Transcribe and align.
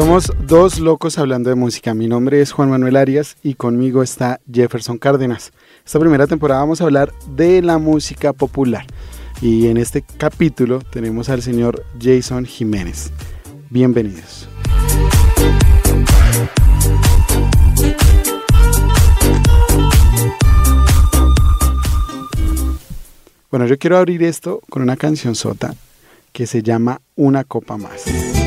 Somos 0.00 0.32
dos 0.46 0.80
locos 0.80 1.18
hablando 1.18 1.50
de 1.50 1.56
música. 1.56 1.92
Mi 1.92 2.08
nombre 2.08 2.40
es 2.40 2.52
Juan 2.52 2.70
Manuel 2.70 2.96
Arias 2.96 3.36
y 3.42 3.52
conmigo 3.52 4.02
está 4.02 4.40
Jefferson 4.50 4.96
Cárdenas. 4.96 5.52
Esta 5.84 6.00
primera 6.00 6.26
temporada 6.26 6.62
vamos 6.62 6.80
a 6.80 6.84
hablar 6.84 7.12
de 7.28 7.60
la 7.60 7.76
música 7.76 8.32
popular. 8.32 8.86
Y 9.42 9.66
en 9.66 9.76
este 9.76 10.00
capítulo 10.00 10.78
tenemos 10.78 11.28
al 11.28 11.42
señor 11.42 11.84
Jason 12.00 12.46
Jiménez. 12.46 13.12
Bienvenidos. 13.68 14.48
Bueno, 23.50 23.66
yo 23.66 23.78
quiero 23.78 23.98
abrir 23.98 24.22
esto 24.22 24.62
con 24.70 24.80
una 24.80 24.96
canción 24.96 25.34
sota 25.34 25.74
que 26.32 26.46
se 26.46 26.62
llama 26.62 27.02
Una 27.16 27.44
copa 27.44 27.76
más. 27.76 28.39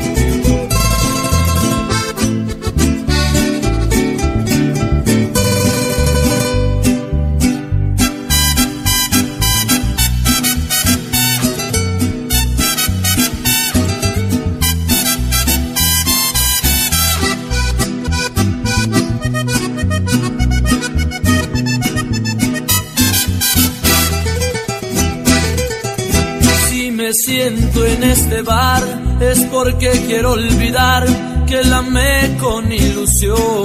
Siento 27.24 27.84
en 27.86 28.02
este 28.02 28.42
bar 28.42 28.82
es 29.20 29.44
porque 29.44 29.90
quiero 30.06 30.32
olvidar 30.32 31.06
que 31.46 31.62
la 31.64 31.78
amé 31.78 32.36
con 32.38 32.70
ilusión. 32.70 33.64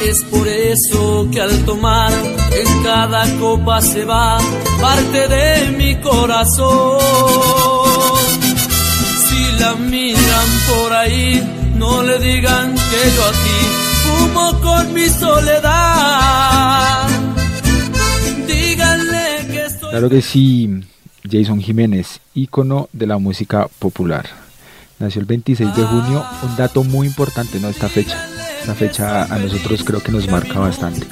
Es 0.00 0.22
por 0.30 0.46
eso 0.46 1.28
que 1.32 1.40
al 1.40 1.64
tomar 1.64 2.12
en 2.12 2.82
cada 2.84 3.28
copa 3.40 3.80
se 3.80 4.04
va 4.04 4.38
parte 4.80 5.26
de 5.26 5.72
mi 5.72 5.96
corazón. 5.96 7.00
Si 9.26 9.58
la 9.58 9.74
miran 9.74 10.48
por 10.68 10.92
ahí, 10.92 11.42
no 11.74 12.04
le 12.04 12.20
digan 12.20 12.72
que 12.74 13.10
yo 13.16 13.24
aquí 13.32 13.60
fumo 14.04 14.60
con 14.60 14.94
mi 14.94 15.08
soledad. 15.08 17.08
Díganle 18.46 19.48
que 19.50 19.66
estoy 19.66 19.90
Claro 19.90 20.08
que 20.08 20.22
sí, 20.22 20.70
Jason 21.30 21.60
Jiménez, 21.60 22.20
ícono 22.34 22.88
de 22.92 23.06
la 23.06 23.16
música 23.18 23.68
popular. 23.78 24.26
Nació 24.98 25.20
el 25.20 25.26
26 25.26 25.74
de 25.74 25.82
junio, 25.82 26.24
un 26.42 26.56
dato 26.56 26.84
muy 26.84 27.06
importante, 27.06 27.58
¿no? 27.60 27.68
Esta 27.68 27.88
fecha. 27.88 28.28
Esta 28.60 28.74
fecha 28.74 29.24
a 29.24 29.38
nosotros 29.38 29.82
creo 29.84 30.02
que 30.02 30.12
nos 30.12 30.28
marca 30.28 30.58
bastante. 30.58 31.06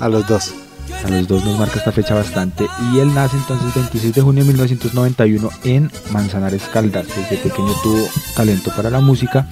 A 0.00 0.08
los 0.08 0.26
dos. 0.26 0.54
A 1.02 1.08
los 1.08 1.26
dos 1.26 1.44
nos 1.44 1.58
marca 1.58 1.78
esta 1.78 1.92
fecha 1.92 2.14
bastante. 2.14 2.66
Y 2.92 2.98
él 2.98 3.14
nace 3.14 3.38
entonces 3.38 3.74
26 3.74 4.14
de 4.14 4.20
junio 4.20 4.44
de 4.44 4.48
1991 4.48 5.50
en 5.64 5.90
Manzanares 6.10 6.64
Caldas. 6.64 7.06
Desde 7.08 7.42
pequeño 7.42 7.72
tuvo 7.82 8.06
talento 8.36 8.70
para 8.76 8.90
la 8.90 9.00
música. 9.00 9.48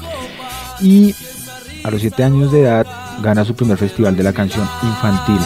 Y 0.81 1.15
a 1.85 1.91
los 1.91 2.03
7 2.03 2.23
años 2.23 2.53
de 2.53 2.63
edad 2.63 2.87
gana 3.23 3.45
su 3.45 3.55
primer 3.55 3.79
festival 3.79 4.15
de 4.15 4.23
la 4.23 4.33
canción 4.33 4.69
infantil. 4.83 5.41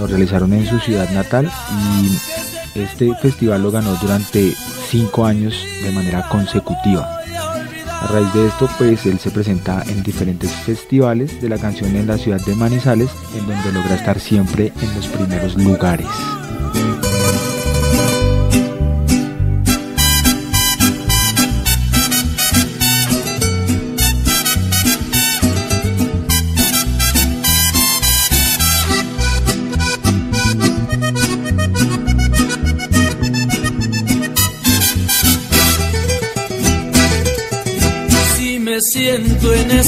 Lo 0.00 0.06
realizaron 0.06 0.54
en 0.54 0.66
su 0.66 0.78
ciudad 0.78 1.10
natal 1.10 1.50
y 1.92 2.78
este 2.78 3.14
festival 3.16 3.62
lo 3.62 3.70
ganó 3.70 3.94
durante 3.96 4.54
5 4.88 5.26
años 5.26 5.62
de 5.82 5.92
manera 5.92 6.26
consecutiva. 6.30 7.18
A 8.00 8.06
raíz 8.06 8.32
de 8.32 8.46
esto, 8.46 8.66
pues 8.78 9.04
él 9.04 9.18
se 9.18 9.30
presenta 9.30 9.82
en 9.88 10.02
diferentes 10.02 10.50
festivales 10.50 11.42
de 11.42 11.50
la 11.50 11.58
canción 11.58 11.94
en 11.96 12.06
la 12.06 12.16
ciudad 12.16 12.40
de 12.46 12.54
Manizales, 12.54 13.10
en 13.36 13.46
donde 13.46 13.72
logra 13.72 13.94
estar 13.94 14.18
siempre 14.18 14.72
en 14.80 14.94
los 14.94 15.06
primeros 15.08 15.54
lugares. 15.56 16.08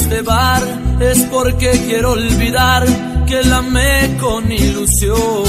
Este 0.02 0.22
bar 0.22 0.62
es 1.00 1.20
porque 1.30 1.70
quiero 1.86 2.12
olvidar 2.12 2.86
que 3.26 3.42
la 3.44 3.58
amé 3.58 4.16
con 4.20 4.50
ilusión. 4.50 5.44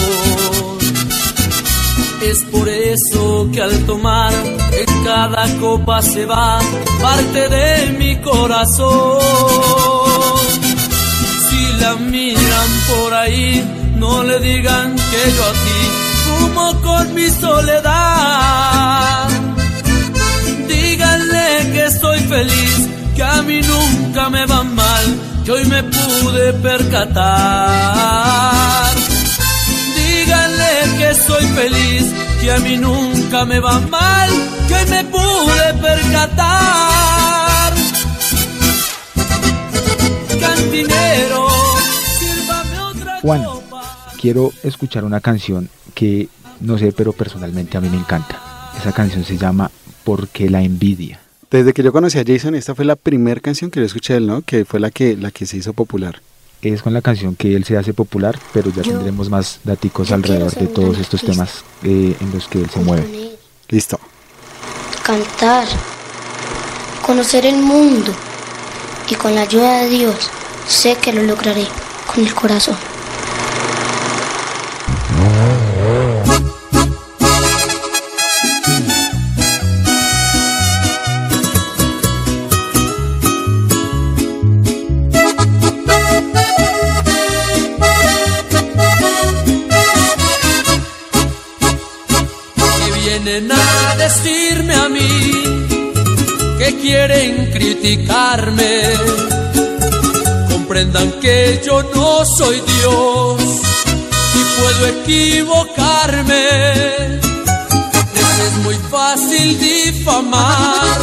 Es 2.21 2.43
por 2.51 2.67
eso 2.69 3.49
que 3.51 3.61
al 3.61 3.85
tomar 3.85 4.33
en 4.81 5.03
cada 5.03 5.47
copa 5.59 6.01
se 6.01 6.25
va 6.25 6.59
parte 7.01 7.49
de 7.49 7.91
mi 7.97 8.15
corazón. 8.21 9.19
Si 11.45 11.61
la 11.81 11.95
miran 11.95 12.69
por 12.91 13.13
ahí, 13.13 13.63
no 13.97 14.23
le 14.23 14.39
digan 14.39 14.95
que 14.95 15.31
yo 15.35 15.43
aquí 15.53 15.81
fumo 16.25 16.81
con 16.81 17.13
mi 17.15 17.29
soledad. 17.29 19.29
Díganle 20.67 21.71
que 21.73 21.85
estoy 21.85 22.19
feliz, 22.19 22.89
que 23.15 23.23
a 23.23 23.41
mí 23.43 23.61
nunca 23.61 24.29
me 24.29 24.45
va 24.45 24.63
mal, 24.63 25.05
que 25.45 25.51
hoy 25.51 25.65
me 25.65 25.83
pude 25.83 26.53
percatar. 26.53 27.33
Díganle 29.95 30.97
que 30.97 31.09
estoy 31.11 31.45
feliz, 31.47 32.13
que 32.41 32.51
a 32.51 32.59
mí 32.59 32.77
nunca 32.77 33.45
me 33.45 33.59
va 33.59 33.79
mal, 33.79 34.29
que 34.67 34.73
hoy 34.73 34.85
me 34.89 35.03
pude 35.05 35.73
percatar. 35.81 37.73
Cantinero, 40.39 41.47
sírvame 42.19 42.79
otra 42.79 43.19
Juan, 43.21 43.45
quiero 44.19 44.51
escuchar 44.63 45.03
una 45.03 45.21
canción 45.21 45.69
que 45.93 46.29
no 46.59 46.77
sé, 46.77 46.91
pero 46.93 47.13
personalmente 47.13 47.77
a 47.77 47.81
mí 47.81 47.89
me 47.89 47.97
encanta. 47.97 48.39
Esa 48.77 48.91
canción 48.91 49.23
se 49.23 49.37
llama 49.37 49.69
Porque 50.03 50.49
la 50.49 50.61
envidia. 50.61 51.22
Desde 51.53 51.71
que 51.71 51.83
yo 51.83 51.93
conocí 51.93 52.17
a 52.17 52.23
Jason, 52.25 52.55
esta 52.55 52.73
fue 52.73 52.83
la 52.83 52.95
primera 52.95 53.39
canción 53.39 53.69
que 53.69 53.79
yo 53.79 53.85
escuché 53.85 54.13
de 54.13 54.17
él, 54.17 54.25
¿no? 54.25 54.41
Que 54.41 54.65
fue 54.65 54.79
la 54.79 54.89
que, 54.89 55.15
la 55.15 55.29
que 55.29 55.45
se 55.45 55.55
hizo 55.55 55.71
popular. 55.73 56.19
Es 56.63 56.81
con 56.81 56.95
la 56.95 57.01
canción 57.03 57.35
que 57.35 57.55
él 57.55 57.63
se 57.63 57.77
hace 57.77 57.93
popular, 57.93 58.39
pero 58.51 58.71
ya 58.71 58.81
tendremos 58.81 59.29
más 59.29 59.59
daticos 59.63 60.11
alrededor 60.11 60.51
de 60.55 60.65
todos 60.65 60.97
estos 60.97 61.21
temas 61.21 61.63
eh, 61.83 62.15
en 62.19 62.31
los 62.33 62.47
que 62.47 62.57
él 62.57 62.71
se 62.71 62.79
mueve. 62.79 63.37
Listo. 63.69 63.99
cantar, 65.03 65.67
conocer 67.05 67.45
el 67.45 67.57
mundo 67.57 68.11
y 69.07 69.13
con 69.13 69.35
la 69.35 69.41
ayuda 69.41 69.83
de 69.83 69.89
Dios 69.89 70.31
sé 70.67 70.95
que 70.95 71.13
lo 71.13 71.21
lograré 71.21 71.67
con 72.11 72.25
el 72.25 72.33
corazón. 72.33 72.92
Decirme 94.63 94.75
a 94.75 94.89
mí 94.89 96.57
que 96.57 96.77
quieren 96.81 97.51
criticarme. 97.51 98.83
Comprendan 100.49 101.11
que 101.19 101.61
yo 101.65 101.83
no 101.95 102.25
soy 102.25 102.61
Dios 102.61 103.41
y 104.35 104.61
puedo 104.61 104.87
equivocarme. 105.01 106.45
Les 108.13 108.39
es 108.47 108.57
muy 108.63 108.75
fácil 108.89 109.59
difamar 109.59 110.99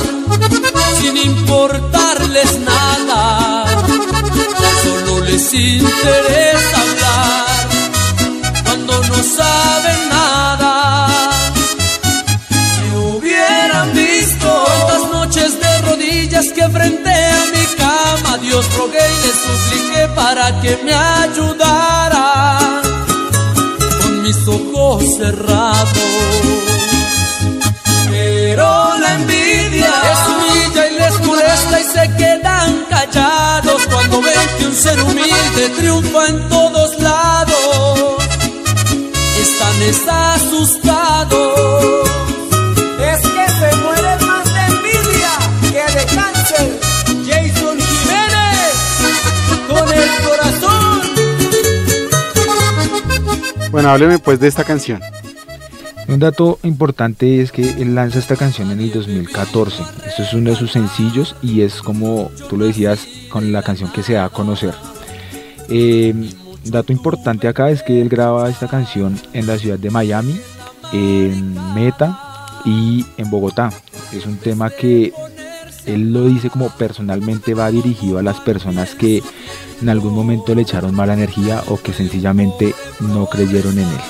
sin 1.01 1.17
importarles 1.17 2.59
nada. 2.61 3.65
Solo 4.83 5.21
les 5.25 5.55
interesa 5.55 6.81
hablar 6.81 7.69
cuando 8.65 9.03
no 9.05 9.23
saben 9.23 10.20
días 16.41 16.53
que 16.53 16.69
frente 16.69 17.11
a 17.11 17.45
mi 17.55 17.67
cama 17.77 18.39
Dios 18.39 18.67
rogué 18.77 18.99
y 18.99 19.27
le 19.27 19.33
supliqué 19.33 20.09
para 20.15 20.61
que 20.61 20.79
me 20.85 20.95
ayudara 20.95 22.59
con 24.01 24.23
mis 24.23 24.49
ojos 24.49 25.17
cerrados. 25.17 25.89
Pero 28.11 28.99
la 28.99 29.15
envidia 29.15 29.93
es 30.13 30.19
humilla 30.29 30.87
y 30.89 30.95
les 30.99 31.27
molesta 31.27 31.81
y 31.81 31.85
se 31.85 32.17
quedan 32.17 32.85
callados 32.89 33.87
cuando 33.87 34.23
ven 34.23 34.49
que 34.59 34.67
un 34.67 34.75
ser 34.75 35.01
humilde 35.01 35.69
triunfa 35.79 36.27
en 36.27 36.49
todos 36.49 36.99
lados. 37.01 38.17
Están 39.41 39.77
asustados. 40.35 42.10
Bueno, 53.71 53.91
hábleme 53.91 54.19
pues 54.19 54.41
de 54.41 54.49
esta 54.49 54.65
canción. 54.65 55.01
Un 56.09 56.19
dato 56.19 56.59
importante 56.65 57.41
es 57.41 57.53
que 57.53 57.63
él 57.81 57.95
lanza 57.95 58.19
esta 58.19 58.35
canción 58.35 58.73
en 58.73 58.81
el 58.81 58.93
2014. 58.93 59.83
Esto 60.09 60.23
es 60.25 60.35
uno 60.35 60.51
de 60.51 60.57
sus 60.57 60.73
sencillos 60.73 61.37
y 61.41 61.61
es 61.61 61.81
como 61.81 62.33
tú 62.49 62.57
lo 62.57 62.65
decías 62.65 63.07
con 63.31 63.53
la 63.53 63.63
canción 63.63 63.93
que 63.93 64.03
se 64.03 64.15
da 64.15 64.25
a 64.25 64.29
conocer. 64.29 64.75
Eh, 65.69 66.13
dato 66.65 66.93
importante 66.93 67.47
acá 67.47 67.71
es 67.71 67.85
que 67.85 68.01
él 68.01 68.09
graba 68.09 68.51
esta 68.51 68.67
canción 68.67 69.17
en 69.33 69.47
la 69.47 69.57
ciudad 69.57 69.79
de 69.79 69.91
Miami, 69.91 70.41
en 70.93 71.55
Meta 71.73 72.19
y 72.65 73.07
en 73.17 73.31
Bogotá. 73.31 73.71
Es 74.13 74.27
un 74.27 74.39
tema 74.39 74.69
que 74.71 75.13
él 75.87 76.13
lo 76.13 76.25
dice 76.27 76.51
como 76.51 76.69
personalmente 76.71 77.55
va 77.55 77.71
dirigido 77.71 78.19
a 78.19 78.23
las 78.23 78.41
personas 78.41 78.95
que 78.95 79.23
en 79.83 79.89
algún 79.89 80.15
momento 80.15 80.55
le 80.55 80.63
echaron 80.63 80.95
mala 80.95 81.15
energía 81.15 81.63
o 81.69 81.77
que 81.79 81.93
sencillamente 81.93 82.75
no 83.01 83.27
creyeron 83.27 83.73
en 83.79 83.87
él. 83.89 84.01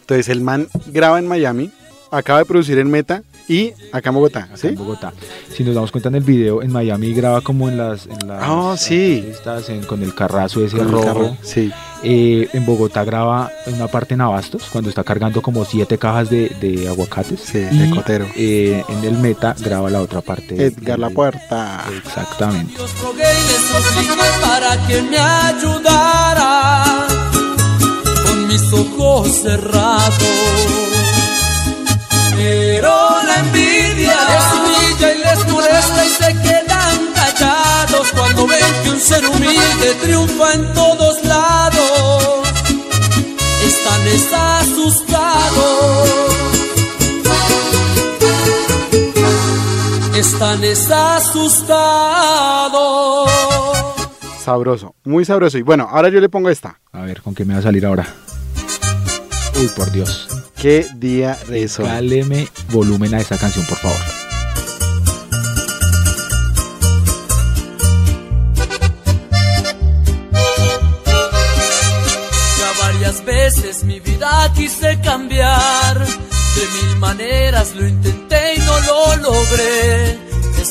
Entonces 0.00 0.28
el 0.28 0.40
man 0.40 0.68
graba 0.86 1.18
en 1.18 1.26
Miami, 1.26 1.70
acaba 2.10 2.38
de 2.40 2.44
producir 2.46 2.78
en 2.78 2.90
Meta 2.90 3.22
y 3.48 3.72
acá 3.92 4.10
en 4.10 4.14
Bogotá, 4.14 4.40
acá 4.44 4.56
¿sí? 4.56 4.68
en 4.68 4.74
Bogotá. 4.76 5.12
Si 5.54 5.64
nos 5.64 5.74
damos 5.74 5.90
cuenta 5.90 6.08
en 6.08 6.14
el 6.16 6.22
video, 6.22 6.62
en 6.62 6.72
Miami 6.72 7.12
graba 7.12 7.40
como 7.40 7.68
en 7.68 7.76
las, 7.78 8.06
en 8.06 8.28
las 8.28 8.42
Oh, 8.48 8.76
sí. 8.76 9.30
en- 9.68 9.84
con 9.84 10.02
el 10.02 10.14
carrazo 10.14 10.64
ese 10.64 10.76
Con 10.78 10.90
rojo. 10.92 11.04
carro, 11.04 11.36
Sí. 11.42 11.70
Eh, 12.04 12.48
en 12.52 12.64
Bogotá 12.64 13.02
graba 13.04 13.50
una 13.66 13.88
parte 13.88 14.14
en 14.14 14.20
Abastos, 14.20 14.64
cuando 14.70 14.88
está 14.90 15.02
cargando 15.02 15.42
como 15.42 15.64
siete 15.64 15.98
cajas 15.98 16.30
de, 16.30 16.48
de 16.60 16.86
aguacates. 16.88 17.40
Sí, 17.44 17.58
de 17.58 17.86
y 17.86 17.90
cotero. 17.90 18.26
eh, 18.36 18.84
en 18.88 19.04
el 19.04 19.14
Meta 19.18 19.54
graba 19.58 19.90
la 19.90 20.00
otra 20.00 20.20
parte. 20.20 20.64
Edgar 20.66 20.98
La 20.98 21.08
del- 21.08 21.14
Puerta. 21.16 21.84
Exactamente. 22.04 22.74
Dios 22.76 22.90
rogué 23.02 23.24
y 23.24 23.46
les 23.48 23.62
supliqué 23.84 24.22
para 24.40 24.86
que 24.86 25.02
me 25.02 25.18
ayudara 25.18 26.84
con 28.24 28.46
mis 28.46 28.72
ojos 28.72 29.28
cerrados. 29.42 30.14
Pero 32.36 32.90
la 33.26 33.36
envidia 33.40 34.16
les 34.30 34.46
humilla 34.54 35.12
y 35.14 35.18
les 35.18 35.52
molesta 35.52 36.04
y 36.06 36.08
se 36.10 36.32
quedan 36.42 36.98
callados 37.14 38.12
cuando 38.14 38.46
ven 38.46 38.58
que 38.84 38.90
un 38.90 39.00
ser 39.00 39.26
humilde 39.26 39.94
triunfa 40.02 40.52
en 40.54 40.72
todos 40.72 40.97
Están 50.40 50.62
asustados. 51.16 51.68
Sabroso, 54.40 54.94
muy 55.02 55.24
sabroso. 55.24 55.58
Y 55.58 55.62
bueno, 55.62 55.88
ahora 55.90 56.10
yo 56.10 56.20
le 56.20 56.28
pongo 56.28 56.48
esta. 56.48 56.78
A 56.92 57.02
ver, 57.02 57.22
¿con 57.22 57.34
qué 57.34 57.44
me 57.44 57.54
va 57.54 57.58
a 57.58 57.62
salir 57.64 57.84
ahora? 57.84 58.06
Uy, 59.58 59.66
por 59.74 59.90
Dios. 59.90 60.28
¿Qué 60.54 60.86
día 60.94 61.36
de 61.48 61.64
eso? 61.64 61.82
Cáleme 61.82 62.46
volumen 62.70 63.14
a 63.14 63.18
esa 63.18 63.36
canción, 63.36 63.66
por 63.66 63.78
favor. 63.78 63.98
Ya 72.60 72.72
varias 72.80 73.24
veces 73.24 73.82
mi 73.82 73.98
vida 73.98 74.52
quise 74.54 75.00
cambiar. 75.00 75.98
De 75.98 76.86
mil 76.86 76.96
maneras 77.00 77.74
lo 77.74 77.88
intenté 77.88 78.54
y 78.54 78.58
no 78.60 78.80
lo 78.82 79.16
logré. 79.16 80.27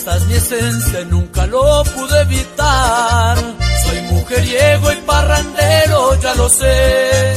Mi 0.08 0.36
esencia 0.36 1.04
nunca 1.04 1.46
lo 1.48 1.84
pude 1.84 2.22
evitar. 2.22 3.38
Soy 3.84 4.02
mujeriego 4.04 4.90
y 4.94 4.96
parrandero, 5.06 6.16
ya 6.22 6.34
lo 6.36 6.48
sé. 6.48 7.34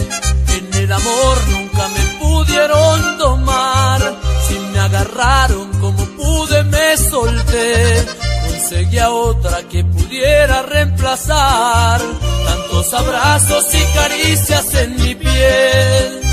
En 0.57 0.75
el 0.75 0.93
amor 0.93 1.39
nunca 1.49 1.89
me 1.89 2.19
pudieron 2.21 3.19
domar. 3.19 4.01
Si 4.47 4.57
me 4.57 4.79
agarraron 4.79 5.69
como 5.81 6.05
pude 6.17 6.63
me 6.63 6.97
solté. 6.97 8.07
Conseguí 8.47 8.99
a 8.99 9.11
otra 9.11 9.63
que 9.69 9.83
pudiera 9.83 10.63
reemplazar 10.63 12.01
tantos 12.01 12.95
abrazos 12.95 13.67
y 13.75 13.83
caricias 13.97 14.75
en 14.75 14.97
mi 14.97 15.15
piel. 15.17 16.30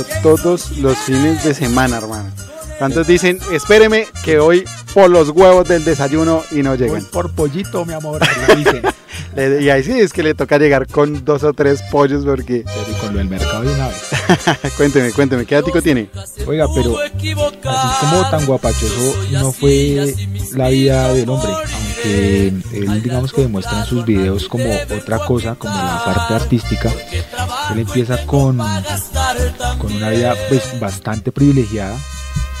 Eso 0.00 0.20
todos 0.22 0.76
los 0.78 0.98
fines 0.98 1.44
de 1.44 1.54
semana, 1.54 1.98
hermano? 1.98 2.30
¿Cuántos 2.78 3.06
dicen, 3.06 3.38
espéreme 3.52 4.06
que 4.24 4.38
hoy 4.38 4.64
por 4.94 5.10
los 5.10 5.28
huevos 5.28 5.68
del 5.68 5.84
desayuno 5.84 6.42
y 6.50 6.62
no 6.62 6.70
Voy 6.70 6.78
llegan? 6.78 7.04
por 7.04 7.30
pollito, 7.32 7.84
mi 7.84 7.92
amor. 7.92 8.20
lo 8.48 8.56
dicen. 8.56 8.82
Y 9.60 9.68
ahí 9.68 9.82
sí 9.84 9.92
es 9.92 10.12
que 10.12 10.22
le 10.22 10.34
toca 10.34 10.58
llegar 10.58 10.86
con 10.86 11.24
dos 11.24 11.44
o 11.44 11.52
tres 11.52 11.82
pollos 11.90 12.24
porque... 12.24 12.64
Pero 12.64 12.86
y 12.90 13.00
con 13.00 13.12
lo 13.12 13.18
del 13.18 13.28
mercado 13.28 13.62
de 13.62 13.74
una 13.74 13.88
vez. 13.88 14.08
cuénteme, 14.76 15.12
cuénteme, 15.12 15.44
¿qué 15.44 15.56
ático 15.56 15.80
tiene? 15.80 16.08
Oiga, 16.46 16.66
pero 16.74 16.98
así 16.98 17.34
como 18.00 18.30
tan 18.30 18.46
guapachoso 18.46 19.14
no 19.30 19.52
fue 19.52 20.14
la 20.54 20.68
vida 20.68 21.12
del 21.12 21.28
hombre, 21.28 21.52
aunque 21.52 22.48
él 22.48 23.02
digamos 23.02 23.32
que 23.32 23.42
demuestra 23.42 23.80
en 23.80 23.86
sus 23.86 24.04
videos 24.04 24.48
como 24.48 24.64
otra 24.98 25.18
cosa, 25.18 25.54
como 25.54 25.74
la 25.74 26.02
parte 26.04 26.34
artística, 26.34 26.90
él 27.72 27.78
empieza 27.78 28.24
con, 28.26 28.58
con 29.78 29.92
una 29.92 30.10
vida 30.10 30.34
pues 30.48 30.78
bastante 30.80 31.32
privilegiada. 31.32 31.96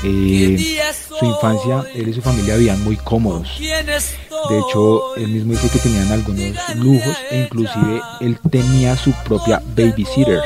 Eh, 0.02 0.80
su 1.18 1.26
infancia, 1.26 1.84
él 1.94 2.08
y 2.08 2.14
su 2.14 2.22
familia 2.22 2.56
vivían 2.56 2.82
muy 2.82 2.96
cómodos. 2.96 3.48
De 3.58 4.58
hecho, 4.58 5.14
él 5.16 5.28
mismo 5.28 5.52
dice 5.52 5.68
que 5.68 5.78
tenían 5.78 6.10
algunos 6.10 6.56
lujos 6.76 7.16
e 7.30 7.42
inclusive 7.42 8.00
él 8.20 8.38
tenía 8.50 8.96
su 8.96 9.12
propia 9.24 9.62
babysitter. 9.76 10.40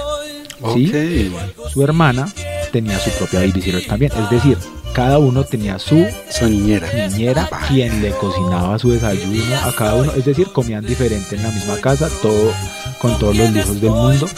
¿sí? 0.74 1.32
Su 1.72 1.84
hermana 1.84 2.28
tenía 2.72 2.98
su 2.98 3.10
propia 3.10 3.40
babysitter 3.40 3.86
también. 3.86 4.10
Es 4.18 4.30
decir, 4.30 4.58
cada 4.92 5.18
uno 5.18 5.44
tenía 5.44 5.78
su 5.78 6.04
Su 6.30 6.46
niñera. 6.48 6.88
niñera 7.08 7.48
quien 7.68 8.02
le 8.02 8.10
cocinaba 8.10 8.76
su 8.80 8.90
desayuno 8.90 9.42
a 9.64 9.72
cada 9.76 9.94
uno. 9.94 10.12
Es 10.16 10.24
decir, 10.24 10.48
comían 10.52 10.84
diferente 10.84 11.36
en 11.36 11.44
la 11.44 11.50
misma 11.50 11.76
casa, 11.80 12.08
todo 12.22 12.52
con 13.00 13.16
todos 13.20 13.36
los 13.36 13.50
lujos 13.50 13.80
del 13.80 13.90
mundo. 13.90 14.28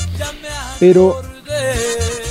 Pero 0.78 1.22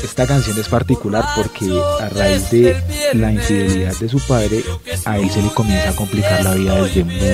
esta 0.06 0.26
canción 0.26 0.58
es 0.60 0.70
particular 0.70 1.26
porque 1.36 1.82
a 2.00 2.10
raíz 2.10 2.50
de 2.52 2.76
la 3.14 3.32
infidelidad 3.32 3.96
de 3.98 4.08
su 4.08 4.20
padre, 4.20 4.64
a 5.06 5.18
él 5.18 5.30
se 5.30 5.42
le 5.42 5.50
comienza 5.50 5.90
a 5.90 5.96
complicar 5.96 6.44
la 6.44 6.54
vida 6.54 6.82
desde 6.82 7.04
muy 7.04 7.16
niño. 7.16 7.26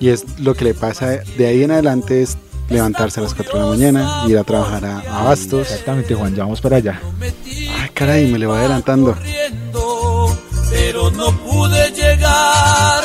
Y 0.00 0.08
es 0.08 0.24
lo 0.38 0.54
que 0.54 0.64
le 0.64 0.74
pasa 0.74 1.06
de 1.36 1.46
ahí 1.46 1.62
en 1.62 1.70
adelante 1.70 2.22
es 2.22 2.38
levantarse 2.70 3.20
a 3.20 3.24
las 3.24 3.34
4 3.34 3.52
de 3.52 3.60
la 3.64 3.70
mañana, 3.70 4.24
ir 4.28 4.38
a 4.38 4.44
trabajar 4.44 4.84
a, 4.84 5.00
a 5.00 5.24
Bastos. 5.24 5.70
Exactamente, 5.70 6.14
Juan, 6.14 6.34
ya 6.34 6.44
vamos 6.44 6.60
para 6.60 6.76
allá. 6.76 7.00
Ay, 7.20 7.90
caray, 7.92 8.30
me 8.32 8.38
le 8.38 8.46
va 8.46 8.60
adelantando. 8.60 9.14
corriendo, 9.14 10.38
pero 10.70 11.10
no 11.10 11.32
pude 11.38 11.90
llegar. 11.90 13.02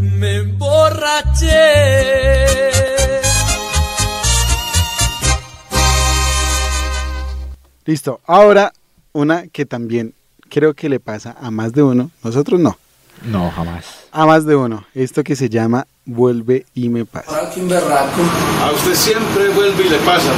Me 0.00 0.36
emborraché. 0.36 1.52
Listo, 7.84 8.20
ahora 8.26 8.72
una 9.12 9.46
que 9.48 9.66
también 9.66 10.14
creo 10.48 10.74
que 10.74 10.88
le 10.88 11.00
pasa 11.00 11.36
a 11.40 11.50
más 11.50 11.72
de 11.72 11.82
uno, 11.82 12.10
nosotros 12.22 12.60
no, 12.60 12.78
No, 13.24 13.50
jamás. 13.50 13.84
a 14.12 14.26
más 14.26 14.44
de 14.46 14.54
uno. 14.56 14.84
Esto 14.94 15.24
que 15.24 15.34
se 15.36 15.48
llama 15.48 15.86
Vuelve 16.04 16.66
y 16.74 16.88
me 16.88 17.04
pasa. 17.04 17.38
A 17.38 17.42
usted 18.72 18.94
siempre 18.94 19.48
vuelve 19.50 19.86
y 19.86 19.88
le 19.88 19.98
pasa. 19.98 20.32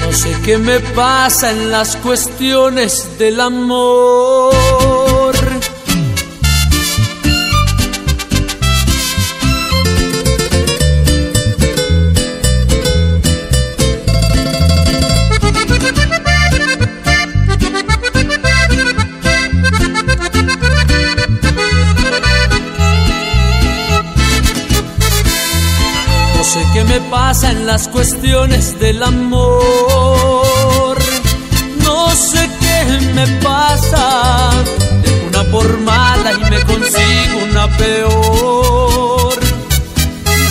No 0.00 0.12
sé 0.12 0.36
qué 0.44 0.58
me 0.58 0.80
pasa 0.80 1.50
en 1.52 1.70
las 1.70 1.96
cuestiones 1.96 3.18
del 3.18 3.40
amor. 3.40 4.52
Las 27.72 27.86
cuestiones 27.86 28.80
del 28.80 29.00
amor. 29.00 30.98
No 31.84 32.10
sé 32.10 32.50
qué 32.60 32.78
me 33.14 33.26
pasa. 33.44 34.50
Dejo 35.04 35.26
una 35.28 35.44
por 35.52 35.78
mala 35.78 36.32
y 36.32 36.50
me 36.50 36.60
consigo 36.64 37.36
una 37.48 37.68
peor. 37.76 39.38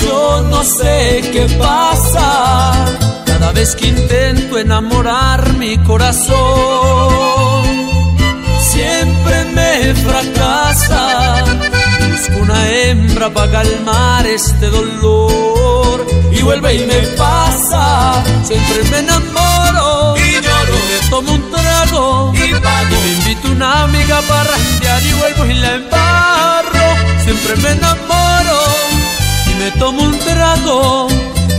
Yo 0.02 0.44
no 0.50 0.64
sé 0.64 1.30
qué 1.34 1.46
pasa. 1.60 2.86
Cada 3.26 3.52
vez 3.52 3.76
que 3.76 3.88
intento 3.88 4.58
enamorar 4.58 5.42
mi 5.56 5.78
corazón, 5.80 7.66
siempre 8.62 9.44
me 9.58 9.94
fracasa. 10.06 11.44
Busco 12.12 12.38
una 12.44 12.70
hembra 12.70 13.30
para 13.30 13.52
calmar 13.52 14.26
este 14.26 14.68
dolor 14.70 15.50
y 16.40 16.42
vuelve 16.42 16.74
y 16.76 16.86
me 16.86 17.00
pasa. 17.18 18.24
Siempre 18.44 18.84
me 18.92 19.00
enamoro 19.00 20.16
y 20.18 20.34
lloro. 20.42 20.74
Me 20.90 21.10
tomo 21.10 21.32
un 21.34 21.52
trago 21.52 22.34
y 22.36 22.54
pago. 22.60 22.96
Y 22.96 23.08
me 23.08 23.14
invito 23.14 23.52
una 23.52 23.84
amiga 23.84 24.22
para 24.28 24.44
randear 24.52 25.04
y 25.04 25.14
vuelvo 25.14 25.46
y 25.46 25.54
la 25.56 25.76
embarro. 25.76 26.88
Siempre 27.24 27.56
me 27.58 27.70
enamoro 27.72 28.60
y 29.52 29.54
me 29.56 29.72
tomo 29.80 30.02
un 30.04 30.20
trago. 30.20 31.08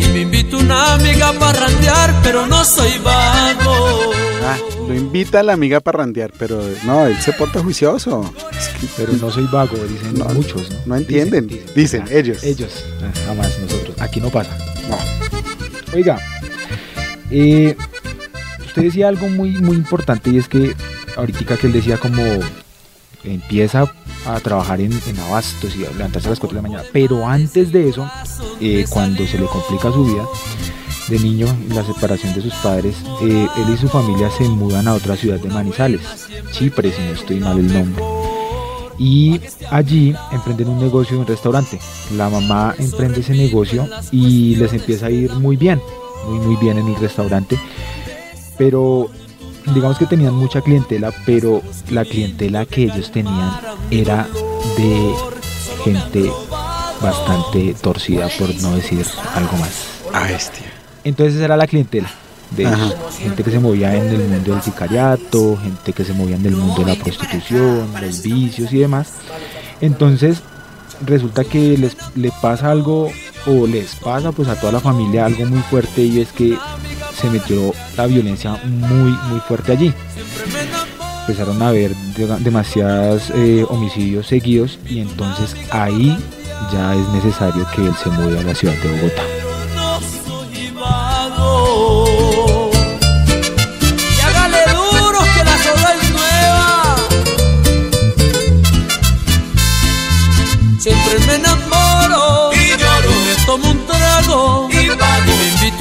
Y 0.00 0.04
me 0.12 0.20
invito 0.20 0.58
una 0.58 0.94
amiga 0.94 1.32
para 1.38 1.60
randear, 1.66 2.14
pero 2.22 2.46
no 2.46 2.64
soy 2.64 2.98
vago. 2.98 4.12
Ah, 4.42 4.56
lo 4.88 4.94
invita 4.94 5.40
a 5.40 5.42
la 5.42 5.52
amiga 5.52 5.76
a 5.78 5.80
parrandear, 5.80 6.32
pero 6.38 6.60
no, 6.84 7.06
él 7.06 7.20
se 7.20 7.32
porta 7.34 7.60
juicioso. 7.62 8.32
Es 8.58 8.68
que- 8.68 8.86
Pero 8.96 9.12
no 9.12 9.30
soy 9.30 9.46
vago, 9.52 9.76
dicen 9.86 10.14
No, 10.18 10.24
muchos. 10.26 10.70
¿no? 10.70 10.76
no 10.86 10.96
entienden. 10.96 11.46
Dicen, 11.76 12.04
Ah, 12.06 12.12
ellos. 12.12 12.42
Ellos, 12.42 12.72
ah, 13.02 13.12
jamás 13.26 13.50
nosotros. 13.58 13.94
Aquí 14.00 14.20
no 14.20 14.30
pasa. 14.30 14.50
Oiga, 15.94 16.18
eh, 17.30 17.76
usted 18.64 18.82
decía 18.82 19.08
algo 19.08 19.28
muy, 19.28 19.52
muy 19.60 19.76
importante 19.76 20.30
y 20.30 20.38
es 20.38 20.48
que 20.48 20.74
ahorita 21.16 21.56
que 21.56 21.66
él 21.66 21.72
decía 21.72 21.96
como 21.96 22.22
empieza 23.24 23.92
a 24.26 24.40
trabajar 24.40 24.80
en, 24.80 24.92
en 24.92 25.20
abastos 25.20 25.74
y 25.76 25.84
a 25.84 25.90
levantarse 25.90 26.28
a 26.28 26.30
las 26.30 26.40
4 26.40 26.56
de 26.56 26.62
la 26.62 26.68
mañana, 26.68 26.88
pero 26.92 27.26
antes 27.26 27.72
de 27.72 27.88
eso, 27.88 28.08
eh, 28.60 28.86
cuando 28.88 29.26
se 29.26 29.38
le 29.38 29.46
complica 29.46 29.92
su 29.92 30.04
vida 30.04 30.24
de 31.08 31.18
niño, 31.18 31.46
la 31.70 31.84
separación 31.84 32.34
de 32.34 32.42
sus 32.42 32.54
padres, 32.54 32.96
eh, 33.22 33.48
él 33.56 33.74
y 33.74 33.76
su 33.76 33.88
familia 33.88 34.30
se 34.30 34.44
mudan 34.44 34.86
a 34.86 34.94
otra 34.94 35.16
ciudad 35.16 35.40
de 35.40 35.48
Manizales, 35.48 36.02
Chipre, 36.52 36.92
si 36.92 37.02
no 37.02 37.10
estoy 37.12 37.40
mal 37.40 37.58
el 37.58 37.72
nombre 37.72 38.19
y 39.00 39.40
allí 39.70 40.14
emprenden 40.30 40.68
un 40.68 40.78
negocio 40.78 41.16
de 41.16 41.22
un 41.22 41.26
restaurante. 41.26 41.80
La 42.16 42.28
mamá 42.28 42.74
emprende 42.78 43.20
ese 43.20 43.32
negocio 43.32 43.88
y 44.12 44.56
les 44.56 44.74
empieza 44.74 45.06
a 45.06 45.10
ir 45.10 45.32
muy 45.32 45.56
bien, 45.56 45.80
muy 46.28 46.38
muy 46.38 46.56
bien 46.56 46.76
en 46.76 46.86
el 46.86 46.96
restaurante, 46.96 47.58
pero 48.58 49.08
digamos 49.74 49.96
que 49.96 50.04
tenían 50.04 50.34
mucha 50.34 50.60
clientela, 50.60 51.14
pero 51.24 51.62
la 51.90 52.04
clientela 52.04 52.66
que 52.66 52.84
ellos 52.84 53.10
tenían 53.10 53.50
era 53.90 54.28
de 54.76 55.14
gente 55.82 56.30
bastante 57.00 57.74
torcida, 57.80 58.28
por 58.38 58.54
no 58.56 58.76
decir 58.76 59.06
algo 59.34 59.56
más. 59.56 60.02
Ah, 60.12 60.26
bestia. 60.28 60.66
Entonces 61.04 61.40
era 61.40 61.56
la 61.56 61.66
clientela 61.66 62.10
de 62.56 62.66
Ajá. 62.66 62.88
Gente 63.18 63.42
que 63.44 63.50
se 63.50 63.58
movía 63.60 63.94
en 63.94 64.08
el 64.08 64.28
mundo 64.28 64.52
del 64.52 64.62
sicariato, 64.62 65.56
gente 65.62 65.92
que 65.92 66.04
se 66.04 66.12
movía 66.12 66.36
en 66.36 66.46
el 66.46 66.56
mundo 66.56 66.82
de 66.84 66.94
la 66.96 67.02
prostitución, 67.02 67.88
los 68.00 68.22
vicios 68.22 68.72
y 68.72 68.78
demás. 68.78 69.12
Entonces 69.80 70.38
resulta 71.06 71.44
que 71.44 71.78
les 71.78 71.96
le 72.16 72.30
pasa 72.42 72.70
algo 72.70 73.10
o 73.46 73.66
les 73.66 73.94
pasa 73.96 74.32
pues 74.32 74.48
a 74.48 74.54
toda 74.60 74.72
la 74.72 74.80
familia 74.80 75.24
algo 75.26 75.46
muy 75.46 75.60
fuerte 75.62 76.02
y 76.02 76.20
es 76.20 76.30
que 76.32 76.58
se 77.18 77.30
metió 77.30 77.72
la 77.96 78.06
violencia 78.06 78.58
muy 78.64 79.12
muy 79.30 79.40
fuerte 79.46 79.72
allí. 79.72 79.94
Empezaron 81.22 81.62
a 81.62 81.68
haber 81.68 81.94
de- 81.94 82.36
demasiados 82.40 83.30
eh, 83.34 83.64
homicidios 83.68 84.26
seguidos 84.26 84.78
y 84.88 84.98
entonces 85.00 85.54
ahí 85.70 86.18
ya 86.72 86.94
es 86.94 87.08
necesario 87.10 87.66
que 87.74 87.86
él 87.86 87.94
se 88.02 88.10
mude 88.10 88.38
a 88.38 88.42
la 88.42 88.54
ciudad 88.54 88.74
de 88.74 88.88
Bogotá. 88.96 89.22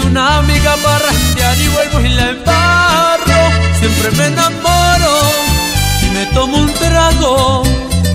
Una 0.09 0.37
amiga 0.39 0.75
para 0.77 0.99
randear 1.05 1.57
y 1.57 1.67
vuelvo 1.67 1.99
y 2.01 2.09
la 2.09 2.29
embarro. 2.29 3.51
Siempre 3.79 4.11
me 4.17 4.25
enamoro 4.27 5.21
y 6.03 6.09
me 6.13 6.25
tomo 6.33 6.57
un 6.57 6.73
trago 6.73 7.63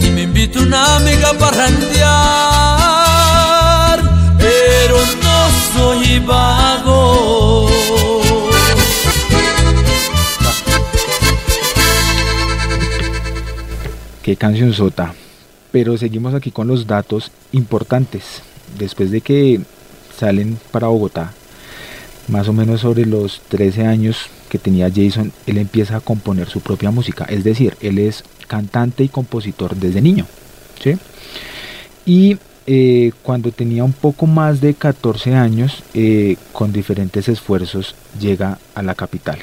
y 0.00 0.10
me 0.10 0.22
invito 0.22 0.60
una 0.60 0.96
amiga 0.96 1.32
para 1.38 1.56
randear. 1.56 2.04
Pero 4.38 4.96
no 5.22 5.48
soy 5.74 6.18
vago. 6.20 7.70
Qué 14.22 14.36
canción 14.36 14.72
sota. 14.72 15.14
Pero 15.70 15.96
seguimos 15.98 16.34
aquí 16.34 16.50
con 16.50 16.66
los 16.68 16.86
datos 16.86 17.30
importantes. 17.52 18.42
Después 18.78 19.10
de 19.10 19.20
que 19.20 19.60
salen 20.18 20.58
para 20.70 20.86
Bogotá, 20.86 21.32
más 22.28 22.48
o 22.48 22.52
menos 22.52 22.80
sobre 22.80 23.06
los 23.06 23.40
13 23.48 23.86
años 23.86 24.28
que 24.48 24.58
tenía 24.58 24.90
Jason, 24.94 25.32
él 25.46 25.58
empieza 25.58 25.96
a 25.96 26.00
componer 26.00 26.48
su 26.48 26.60
propia 26.60 26.90
música. 26.90 27.24
Es 27.24 27.44
decir, 27.44 27.76
él 27.80 27.98
es 27.98 28.24
cantante 28.46 29.04
y 29.04 29.08
compositor 29.08 29.74
desde 29.76 30.00
niño. 30.00 30.26
¿sí? 30.82 30.96
Y 32.06 32.38
eh, 32.66 33.12
cuando 33.22 33.52
tenía 33.52 33.84
un 33.84 33.92
poco 33.92 34.26
más 34.26 34.60
de 34.60 34.74
14 34.74 35.34
años, 35.34 35.82
eh, 35.94 36.36
con 36.52 36.72
diferentes 36.72 37.28
esfuerzos, 37.28 37.94
llega 38.18 38.58
a 38.74 38.82
la 38.82 38.94
capital. 38.94 39.38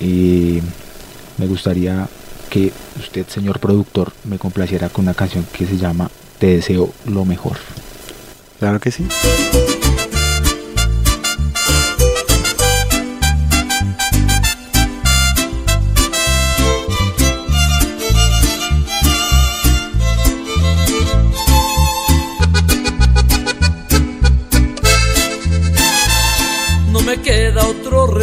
Me 0.00 1.46
gustaría 1.46 2.08
que 2.50 2.70
usted, 2.98 3.26
señor 3.26 3.58
productor, 3.58 4.12
me 4.24 4.38
complaciera 4.38 4.88
con 4.88 5.04
una 5.06 5.14
canción 5.14 5.44
que 5.52 5.66
se 5.66 5.76
llama 5.76 6.10
Te 6.38 6.46
deseo 6.46 6.92
lo 7.06 7.24
mejor. 7.24 7.56
Claro 8.60 8.78
que 8.78 8.92
sí. 8.92 9.04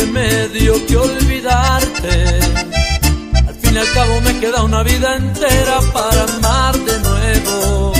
Remedio 0.01 0.85
que 0.87 0.97
olvidarte. 0.97 2.39
Al 3.47 3.55
fin 3.55 3.75
y 3.75 3.77
al 3.77 3.91
cabo 3.93 4.21
me 4.21 4.39
queda 4.39 4.63
una 4.63 4.83
vida 4.83 5.15
entera 5.15 5.79
para 5.93 6.23
amar 6.23 6.75
de 6.77 6.99
nuevo. 6.99 7.93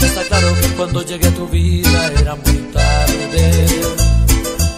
Está 0.00 0.22
claro 0.24 0.48
que 0.60 0.68
cuando 0.78 1.02
llegué 1.02 1.28
a 1.28 1.34
tu 1.34 1.46
vida 1.48 2.12
era 2.20 2.34
muy 2.34 2.58
tarde. 2.72 3.66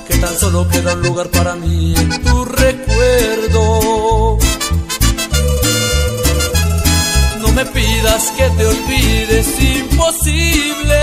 Que 0.07 0.17
tan 0.19 0.35
solo 0.39 0.69
queda 0.69 0.95
un 0.95 1.03
lugar 1.03 1.29
para 1.29 1.55
mí 1.55 1.95
en 1.97 2.23
tu 2.23 2.45
recuerdo. 2.45 4.39
No 7.41 7.49
me 7.53 7.65
pidas 7.67 8.33
que 8.37 8.51
te 8.57 8.67
olvides, 8.67 9.47
imposible. 9.61 10.99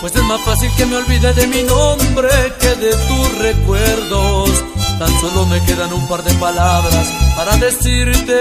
Pues 0.00 0.14
es 0.14 0.22
más 0.22 0.40
fácil 0.42 0.70
que 0.76 0.86
me 0.86 0.96
olvide 0.96 1.32
de 1.34 1.46
mi 1.48 1.62
nombre 1.64 2.28
que 2.60 2.74
de 2.76 2.94
tus 2.94 3.38
recuerdos. 3.38 4.50
Tan 4.98 5.20
solo 5.20 5.46
me 5.46 5.62
quedan 5.64 5.92
un 5.92 6.06
par 6.06 6.22
de 6.22 6.32
palabras 6.34 7.08
para 7.36 7.56
decirte. 7.56 8.40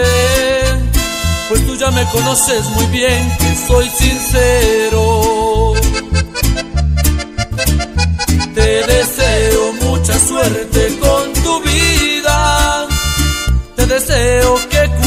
Pues 1.50 1.66
tú 1.66 1.76
ya 1.76 1.90
me 1.92 2.04
conoces 2.12 2.64
muy 2.70 2.86
bien 2.88 3.38
que 3.38 3.56
soy 3.68 3.90
sincero. 3.90 5.74
Te 8.54 8.84
deseo 8.86 9.74
mucha 9.82 10.20
suerte 10.20 10.98
con 11.00 11.34
tu 11.44 11.62
vida. 11.62 12.88
Te 13.76 13.86
deseo 13.88 14.60
que 14.70 15.07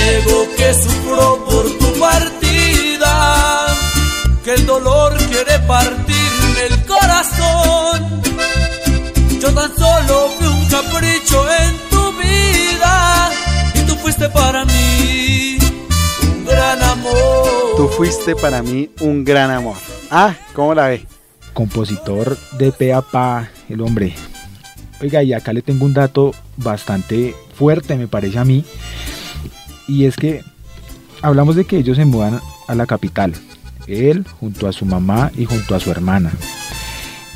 niego 0.00 0.46
que 0.56 0.74
sufro 0.74 1.44
por 1.44 1.64
tu 1.78 1.98
partida. 1.98 3.66
Que 4.44 4.54
el 4.54 4.66
dolor 4.66 5.16
quiere 5.28 5.58
partirme 5.66 6.60
el 6.70 6.86
corazón. 6.86 8.22
Yo 9.40 9.52
tan 9.54 9.74
solo 9.76 10.28
fui 10.38 10.46
un 10.46 10.66
capricho 10.68 11.46
en 11.62 11.76
tu 11.90 12.12
vida. 12.18 13.30
Y 13.74 13.80
tú 13.86 13.94
fuiste 13.96 14.28
para 14.28 14.64
mí 14.64 15.58
un 16.22 16.44
gran 16.44 16.82
amor. 16.82 17.48
Tú 17.76 17.88
fuiste 17.88 18.34
para 18.36 18.62
mí 18.62 18.90
un 19.00 19.24
gran 19.24 19.50
amor. 19.50 19.76
Ah, 20.10 20.34
¿cómo 20.54 20.74
la 20.74 20.88
ve? 20.88 21.06
compositor 21.52 22.38
de 22.58 22.72
pe 22.72 22.92
a 22.92 23.02
pa, 23.02 23.50
el 23.68 23.80
hombre. 23.80 24.14
Oiga, 25.02 25.22
y 25.22 25.32
acá 25.32 25.52
le 25.52 25.62
tengo 25.62 25.84
un 25.84 25.94
dato 25.94 26.32
bastante 26.56 27.34
fuerte, 27.54 27.96
me 27.96 28.06
parece 28.06 28.38
a 28.38 28.44
mí. 28.44 28.64
Y 29.90 30.04
es 30.04 30.14
que 30.14 30.44
hablamos 31.20 31.56
de 31.56 31.64
que 31.64 31.76
ellos 31.76 31.96
se 31.96 32.04
mudan 32.04 32.40
a 32.68 32.76
la 32.76 32.86
capital. 32.86 33.34
Él 33.88 34.24
junto 34.38 34.68
a 34.68 34.72
su 34.72 34.84
mamá 34.84 35.32
y 35.36 35.46
junto 35.46 35.74
a 35.74 35.80
su 35.80 35.90
hermana. 35.90 36.30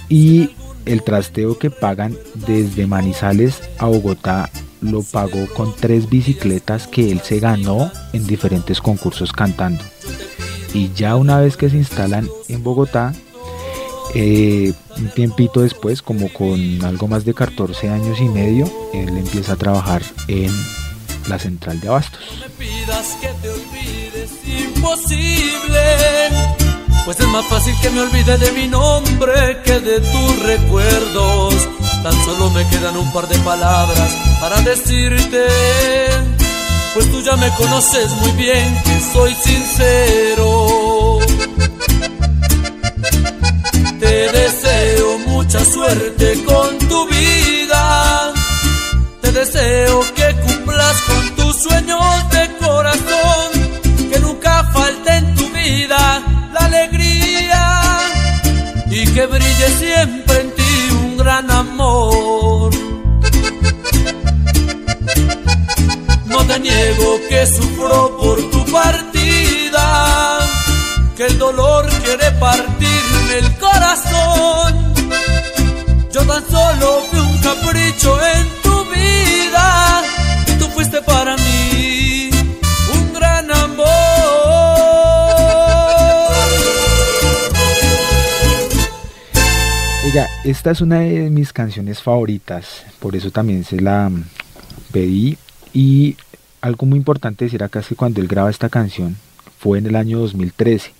Y 0.08 0.50
el 0.86 1.02
trasteo 1.02 1.58
que 1.58 1.70
pagan 1.70 2.16
desde 2.46 2.86
Manizales 2.86 3.60
a 3.78 3.86
Bogotá 3.86 4.50
lo 4.80 5.02
pagó 5.02 5.48
con 5.56 5.74
tres 5.74 6.08
bicicletas 6.08 6.86
que 6.86 7.10
él 7.10 7.22
se 7.22 7.40
ganó 7.40 7.90
en 8.12 8.24
diferentes 8.24 8.80
concursos 8.80 9.32
cantando. 9.32 9.82
Y 10.72 10.92
ya 10.94 11.16
una 11.16 11.40
vez 11.40 11.56
que 11.56 11.70
se 11.70 11.76
instalan 11.76 12.28
en 12.48 12.62
Bogotá, 12.62 13.14
eh, 14.14 14.72
un 14.96 15.08
tiempito 15.08 15.62
después, 15.62 16.02
como 16.02 16.32
con 16.32 16.84
algo 16.84 17.08
más 17.08 17.24
de 17.24 17.34
14 17.34 17.88
años 17.88 18.20
y 18.20 18.28
medio, 18.28 18.70
él 18.92 19.16
empieza 19.16 19.54
a 19.54 19.56
trabajar 19.56 20.02
en 20.28 20.52
la 21.28 21.38
central 21.38 21.80
de 21.80 21.88
abastos. 21.88 22.20
me 22.40 22.48
pidas 22.50 23.16
que 23.20 23.28
te 23.42 23.48
olvides, 23.48 24.30
imposible. 24.46 25.84
Pues 27.04 27.20
es 27.20 27.28
más 27.28 27.44
fácil 27.46 27.74
que 27.82 27.90
me 27.90 28.00
olvide 28.00 28.38
de 28.38 28.52
mi 28.52 28.66
nombre 28.66 29.60
que 29.64 29.80
de 29.80 30.00
tus 30.00 30.42
recuerdos. 30.42 31.54
Tan 32.02 32.24
solo 32.24 32.50
me 32.50 32.66
quedan 32.68 32.96
un 32.96 33.12
par 33.12 33.28
de 33.28 33.38
palabras 33.40 34.10
para 34.40 34.60
decirte. 34.62 35.46
Pues 36.94 37.10
tú 37.10 37.20
ya 37.22 37.36
me 37.36 37.48
conoces 37.56 38.10
muy 38.12 38.30
bien 38.32 38.82
que 38.84 39.00
soy 39.12 39.34
sincero. 39.34 41.18
Te 44.00 44.32
deseo 44.32 45.18
mucha 45.26 45.64
suerte 45.64 46.44
con 46.44 46.78
tu 46.88 47.06
vida. 47.08 47.53
Siempre 59.70 60.40
en 60.40 60.50
ti 60.54 60.88
un 60.92 61.16
gran 61.16 61.50
amor. 61.50 62.72
No 66.26 66.38
te 66.46 66.60
niego 66.60 67.20
que 67.28 67.46
sufro 67.46 68.16
por 68.18 68.50
tu 68.50 68.64
partida. 68.72 70.38
Que 71.16 71.26
el 71.26 71.38
dolor 71.38 71.86
quiere 72.04 72.30
partirme 72.32 73.38
el 73.38 73.58
corazón. 73.58 74.94
Yo 76.12 76.20
tan 76.26 76.48
solo 76.48 77.02
fui 77.10 77.18
un 77.20 77.38
capricho 77.38 78.24
en 78.24 78.53
Oiga, 90.14 90.30
esta 90.44 90.70
es 90.70 90.80
una 90.80 91.00
de 91.00 91.28
mis 91.28 91.52
canciones 91.52 92.00
favoritas, 92.00 92.84
por 93.00 93.16
eso 93.16 93.32
también 93.32 93.64
se 93.64 93.80
la 93.80 94.08
mm, 94.08 94.24
pedí. 94.92 95.36
Y 95.72 96.16
algo 96.60 96.86
muy 96.86 96.98
importante 96.98 97.46
decir 97.46 97.64
acá 97.64 97.80
es 97.80 97.88
que 97.88 97.96
cuando 97.96 98.20
él 98.20 98.28
graba 98.28 98.48
esta 98.48 98.68
canción 98.68 99.16
fue 99.58 99.78
en 99.78 99.86
el 99.86 99.96
año 99.96 100.20
2013. 100.20 100.92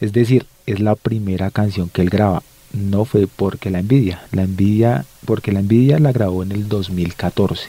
Es 0.00 0.14
decir, 0.14 0.46
es 0.64 0.80
la 0.80 0.94
primera 0.96 1.50
canción 1.50 1.90
que 1.90 2.00
él 2.00 2.08
graba. 2.08 2.42
No 2.72 3.04
fue 3.04 3.26
porque 3.26 3.68
la 3.68 3.80
envidia. 3.80 4.22
La 4.32 4.44
envidia, 4.44 5.04
porque 5.26 5.52
la 5.52 5.60
envidia 5.60 5.98
la 5.98 6.12
grabó 6.12 6.42
en 6.42 6.52
el 6.52 6.66
2014. 6.66 7.68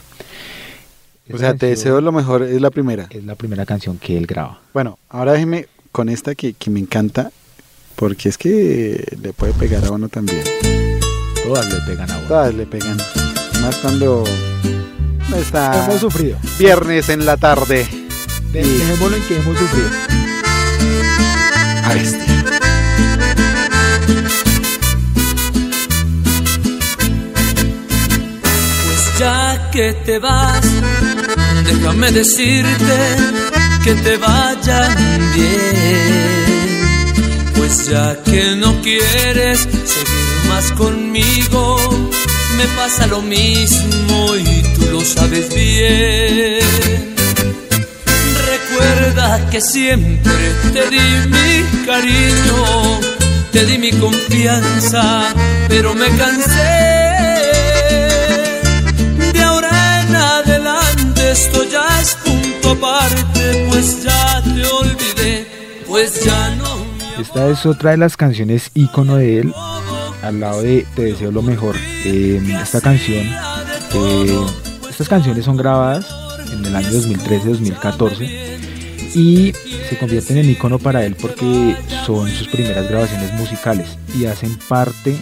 Esa 1.28 1.38
sea, 1.38 1.54
te 1.54 1.66
deseo 1.66 2.00
lo 2.00 2.12
mejor, 2.12 2.44
es 2.44 2.62
la 2.62 2.70
primera. 2.70 3.08
Es 3.10 3.24
la 3.24 3.34
primera 3.34 3.66
canción 3.66 3.98
que 3.98 4.16
él 4.16 4.26
graba. 4.26 4.62
Bueno, 4.72 4.98
ahora 5.10 5.34
déjeme 5.34 5.66
con 5.92 6.08
esta 6.08 6.34
que, 6.34 6.54
que 6.54 6.70
me 6.70 6.80
encanta, 6.80 7.30
porque 7.98 8.28
es 8.28 8.38
que 8.38 9.04
le 9.20 9.32
puede 9.32 9.52
pegar 9.54 9.84
a 9.84 9.90
uno 9.90 10.08
también. 10.08 10.42
Todas 11.44 11.66
le 11.66 11.80
pegan 11.80 12.08
a 12.10 12.16
uno. 12.18 12.28
Todas 12.28 12.54
le 12.54 12.64
pegan. 12.66 12.96
Más 13.60 13.74
cuando 13.82 14.22
está 15.36 15.84
Hemos 15.84 16.00
sufrido. 16.00 16.38
viernes 16.58 17.08
en 17.08 17.26
la 17.26 17.36
tarde. 17.36 17.88
Dejémoslo 18.52 19.16
en 19.16 19.22
que 19.24 19.36
hemos 19.36 19.58
sufrido. 19.58 19.88
A 21.84 21.94
bestia. 21.94 22.24
Pues 28.84 29.18
ya 29.18 29.70
que 29.72 29.92
te 30.04 30.18
vas, 30.18 30.60
déjame 31.64 32.12
decirte 32.12 32.98
que 33.84 33.94
te 33.94 34.16
vaya 34.18 34.94
bien. 35.34 36.57
Pues 37.68 37.86
ya 37.86 38.16
que 38.24 38.56
no 38.56 38.80
quieres 38.80 39.60
seguir 39.60 40.48
más 40.48 40.72
conmigo, 40.72 41.76
me 42.56 42.64
pasa 42.78 43.06
lo 43.06 43.20
mismo 43.20 44.36
y 44.36 44.62
tú 44.74 44.86
lo 44.90 45.02
sabes 45.02 45.54
bien. 45.54 47.14
Recuerda 48.52 49.50
que 49.50 49.60
siempre 49.60 50.32
te 50.72 50.88
di 50.88 51.28
mi 51.28 51.84
cariño, 51.84 53.00
te 53.52 53.66
di 53.66 53.76
mi 53.76 53.92
confianza, 53.92 55.34
pero 55.68 55.94
me 55.94 56.08
cansé. 56.16 56.72
De 59.34 59.42
ahora 59.42 60.04
en 60.04 60.16
adelante 60.16 61.32
esto 61.32 61.64
ya 61.64 61.86
es 62.00 62.16
punto 62.24 62.70
aparte, 62.70 63.66
pues 63.68 64.04
ya 64.04 64.42
te 64.42 64.64
olvidé, 64.64 65.46
pues 65.86 66.24
ya 66.24 66.48
no 66.56 66.77
Esta 67.18 67.48
es 67.48 67.66
otra 67.66 67.90
de 67.90 67.96
las 67.96 68.16
canciones 68.16 68.70
ícono 68.74 69.16
de 69.16 69.40
él, 69.40 69.52
al 70.22 70.38
lado 70.38 70.62
de 70.62 70.86
Te 70.94 71.02
deseo 71.02 71.32
lo 71.32 71.42
mejor. 71.42 71.74
Eh, 72.04 72.40
esta 72.62 72.80
canción, 72.80 73.26
eh, 73.94 74.38
estas 74.88 75.08
canciones 75.08 75.44
son 75.44 75.56
grabadas 75.56 76.06
en 76.52 76.64
el 76.64 76.76
año 76.76 76.88
2013-2014 76.90 78.58
y 79.14 79.52
se 79.88 79.98
convierten 79.98 80.38
en 80.38 80.50
ícono 80.50 80.78
para 80.78 81.04
él 81.04 81.16
porque 81.20 81.76
son 82.06 82.30
sus 82.30 82.46
primeras 82.48 82.88
grabaciones 82.88 83.32
musicales 83.34 83.98
y 84.16 84.26
hacen 84.26 84.56
parte 84.68 85.16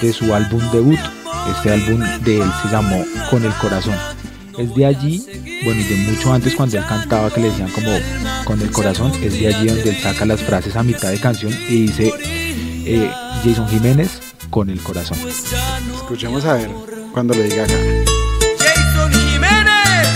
de 0.00 0.12
su 0.12 0.32
álbum 0.32 0.62
debut. 0.70 1.00
Este 1.56 1.72
álbum 1.72 2.00
de 2.24 2.42
él 2.42 2.50
se 2.62 2.68
llamó 2.68 3.04
Con 3.28 3.44
el 3.44 3.52
Corazón. 3.54 3.96
Es 4.56 4.72
de 4.74 4.86
allí, 4.86 5.24
bueno, 5.64 5.80
y 5.80 5.84
de 5.84 5.96
mucho 5.96 6.32
antes 6.32 6.54
cuando 6.54 6.76
él 6.76 6.84
cantaba 6.86 7.30
que 7.30 7.40
le 7.40 7.50
decían 7.50 7.70
como 7.70 7.90
con 8.50 8.60
el 8.62 8.72
corazón, 8.72 9.12
es 9.22 9.38
de 9.38 9.46
allí 9.46 9.68
donde 9.68 9.90
él 9.90 9.96
saca 9.96 10.26
las 10.26 10.40
frases 10.40 10.74
a 10.74 10.82
mitad 10.82 11.08
de 11.10 11.20
canción 11.20 11.52
y 11.68 11.86
dice 11.86 12.12
eh, 12.84 13.08
Jason 13.44 13.68
Jiménez 13.68 14.18
con 14.50 14.68
el 14.68 14.80
corazón. 14.80 15.18
Escuchemos 15.94 16.44
a 16.44 16.54
ver 16.54 16.68
cuando 17.12 17.32
lo 17.32 17.44
diga 17.44 17.62
acá. 17.62 17.74
Jason 18.58 19.12
Jiménez 19.12 20.08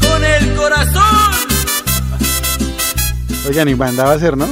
con 0.00 0.24
el 0.24 0.52
corazón. 0.56 1.32
Oigan, 3.46 3.68
y 3.68 3.74
banda 3.74 4.02
va 4.02 4.14
a 4.14 4.18
ser, 4.18 4.36
¿no? 4.36 4.48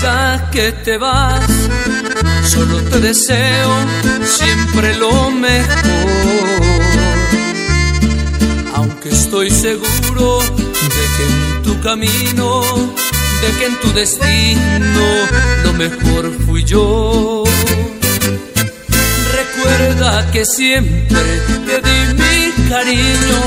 Pues 0.00 0.50
que 0.52 0.70
te 0.84 0.96
vas 0.96 1.89
solo 2.50 2.78
te 2.90 2.98
deseo 2.98 3.70
siempre 4.24 4.96
lo 4.96 5.30
mejor. 5.30 6.72
Aunque 8.74 9.10
estoy 9.10 9.50
seguro 9.50 10.40
de 10.40 11.04
que 11.14 11.24
en 11.30 11.62
tu 11.62 11.80
camino, 11.80 12.62
de 13.42 13.48
que 13.58 13.66
en 13.66 13.80
tu 13.80 13.92
destino, 13.92 15.06
lo 15.64 15.72
mejor 15.74 16.32
fui 16.44 16.64
yo. 16.64 17.44
Recuerda 19.40 20.28
que 20.32 20.44
siempre 20.44 21.22
te 21.66 21.76
di 21.86 22.00
mi 22.20 22.68
cariño, 22.68 23.40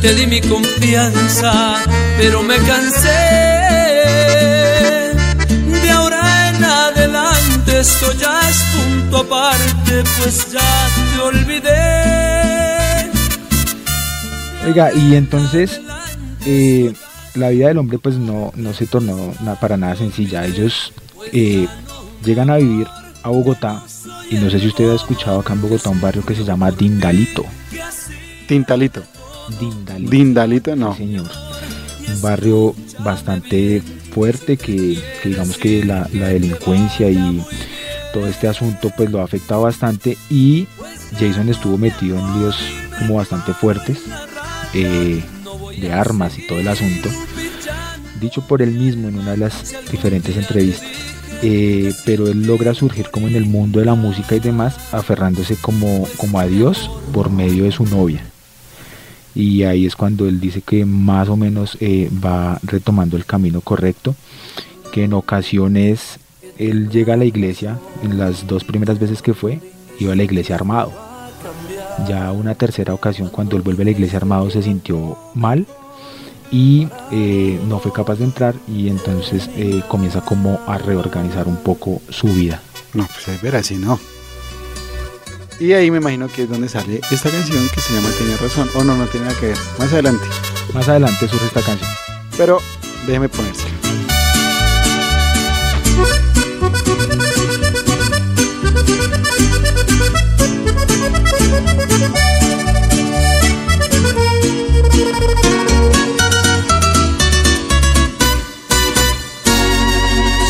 te 0.00 0.14
di 0.14 0.26
mi 0.26 0.40
confianza, 0.40 1.82
pero 2.18 2.42
me 2.42 2.56
cansé. 2.58 3.35
Esto 7.78 8.12
ya 8.12 8.40
es 8.48 8.62
punto 8.74 9.18
aparte, 9.18 10.02
pues 10.18 10.52
ya 10.52 10.88
te 11.14 11.20
olvidé. 11.22 13.10
Oiga, 14.66 14.92
y 14.92 15.14
entonces 15.14 15.80
eh, 16.44 16.92
la 17.34 17.50
vida 17.50 17.68
del 17.68 17.78
hombre 17.78 17.98
pues 17.98 18.16
no, 18.16 18.52
no 18.56 18.72
se 18.74 18.86
tornó 18.86 19.32
na- 19.42 19.54
para 19.60 19.76
nada 19.76 19.96
sencilla. 19.96 20.44
Ellos 20.46 20.92
eh, 21.32 21.66
llegan 22.24 22.50
a 22.50 22.56
vivir 22.56 22.86
a 23.22 23.28
Bogotá 23.28 23.82
y 24.30 24.36
no 24.36 24.50
sé 24.50 24.58
si 24.58 24.66
usted 24.68 24.90
ha 24.90 24.94
escuchado 24.96 25.40
acá 25.40 25.52
en 25.52 25.62
Bogotá 25.62 25.90
un 25.90 26.00
barrio 26.00 26.24
que 26.24 26.34
se 26.34 26.44
llama 26.44 26.70
Dindalito. 26.70 27.44
Tintalito. 28.48 29.02
Dindalito. 29.60 30.10
Dindalito, 30.10 30.72
Sí, 30.74 30.78
no. 30.80 30.96
señor. 30.96 31.30
Un 32.08 32.22
barrio 32.22 32.74
bastante 33.00 33.82
fuerte 34.16 34.56
que, 34.56 34.98
digamos 35.24 35.58
que 35.58 35.84
la, 35.84 36.08
la 36.14 36.28
delincuencia 36.28 37.10
y 37.10 37.44
todo 38.14 38.26
este 38.26 38.48
asunto 38.48 38.90
pues 38.96 39.10
lo 39.10 39.20
ha 39.20 39.24
afectado 39.24 39.60
bastante. 39.60 40.16
Y 40.30 40.66
Jason 41.20 41.50
estuvo 41.50 41.76
metido 41.76 42.18
en 42.18 42.38
líos 42.38 42.56
como 42.98 43.16
bastante 43.16 43.52
fuertes 43.52 43.98
eh, 44.72 45.22
de 45.78 45.92
armas 45.92 46.38
y 46.38 46.46
todo 46.46 46.60
el 46.60 46.68
asunto. 46.68 47.10
Dicho 48.18 48.40
por 48.40 48.62
él 48.62 48.70
mismo 48.70 49.08
en 49.08 49.18
una 49.18 49.32
de 49.32 49.36
las 49.36 49.74
diferentes 49.92 50.34
entrevistas. 50.34 50.88
Eh, 51.42 51.92
pero 52.06 52.26
él 52.28 52.46
logra 52.46 52.72
surgir 52.72 53.10
como 53.10 53.28
en 53.28 53.36
el 53.36 53.44
mundo 53.44 53.80
de 53.80 53.84
la 53.84 53.94
música 53.94 54.34
y 54.34 54.40
demás 54.40 54.94
aferrándose 54.94 55.56
como, 55.56 56.08
como 56.16 56.40
a 56.40 56.46
Dios 56.46 56.90
por 57.12 57.28
medio 57.28 57.64
de 57.64 57.72
su 57.72 57.84
novia 57.84 58.24
y 59.36 59.64
ahí 59.64 59.84
es 59.84 59.94
cuando 59.94 60.26
él 60.26 60.40
dice 60.40 60.62
que 60.62 60.86
más 60.86 61.28
o 61.28 61.36
menos 61.36 61.76
eh, 61.80 62.10
va 62.24 62.58
retomando 62.62 63.18
el 63.18 63.26
camino 63.26 63.60
correcto, 63.60 64.16
que 64.92 65.04
en 65.04 65.12
ocasiones 65.12 66.18
él 66.56 66.88
llega 66.88 67.14
a 67.14 67.16
la 67.18 67.26
iglesia, 67.26 67.78
en 68.02 68.16
las 68.16 68.46
dos 68.46 68.64
primeras 68.64 68.98
veces 68.98 69.20
que 69.20 69.34
fue, 69.34 69.60
iba 70.00 70.14
a 70.14 70.16
la 70.16 70.22
iglesia 70.22 70.54
armado. 70.54 70.90
Ya 72.08 72.32
una 72.32 72.54
tercera 72.54 72.94
ocasión 72.94 73.28
cuando 73.28 73.56
él 73.56 73.62
vuelve 73.62 73.82
a 73.82 73.84
la 73.84 73.90
iglesia 73.90 74.16
armado 74.16 74.50
se 74.50 74.62
sintió 74.62 75.18
mal 75.34 75.66
y 76.50 76.88
eh, 77.12 77.60
no 77.68 77.78
fue 77.78 77.92
capaz 77.92 78.16
de 78.16 78.24
entrar 78.24 78.54
y 78.66 78.88
entonces 78.88 79.50
eh, 79.56 79.82
comienza 79.86 80.22
como 80.22 80.60
a 80.66 80.78
reorganizar 80.78 81.46
un 81.46 81.56
poco 81.56 82.00
su 82.08 82.28
vida. 82.28 82.62
No, 82.94 83.06
pues 83.06 83.28
ahí 83.28 83.38
verá 83.42 83.62
si 83.62 83.76
no. 83.76 83.98
Y 85.58 85.72
ahí 85.72 85.90
me 85.90 85.96
imagino 85.98 86.28
que 86.28 86.42
es 86.42 86.50
donde 86.50 86.68
sale 86.68 87.00
esta 87.10 87.30
canción 87.30 87.66
que 87.74 87.80
se 87.80 87.94
llama 87.94 88.10
Tiene 88.18 88.36
razón. 88.36 88.68
O 88.74 88.84
no, 88.84 88.94
no 88.94 89.06
tiene 89.06 89.26
nada 89.26 89.40
que 89.40 89.46
ver. 89.48 89.58
Más 89.78 89.92
adelante. 89.92 90.26
Más 90.74 90.86
adelante 90.88 91.28
surge 91.28 91.46
esta 91.46 91.62
canción. 91.62 91.90
Pero 92.36 92.60
déjeme 93.06 93.28
ponérsela. 93.28 93.70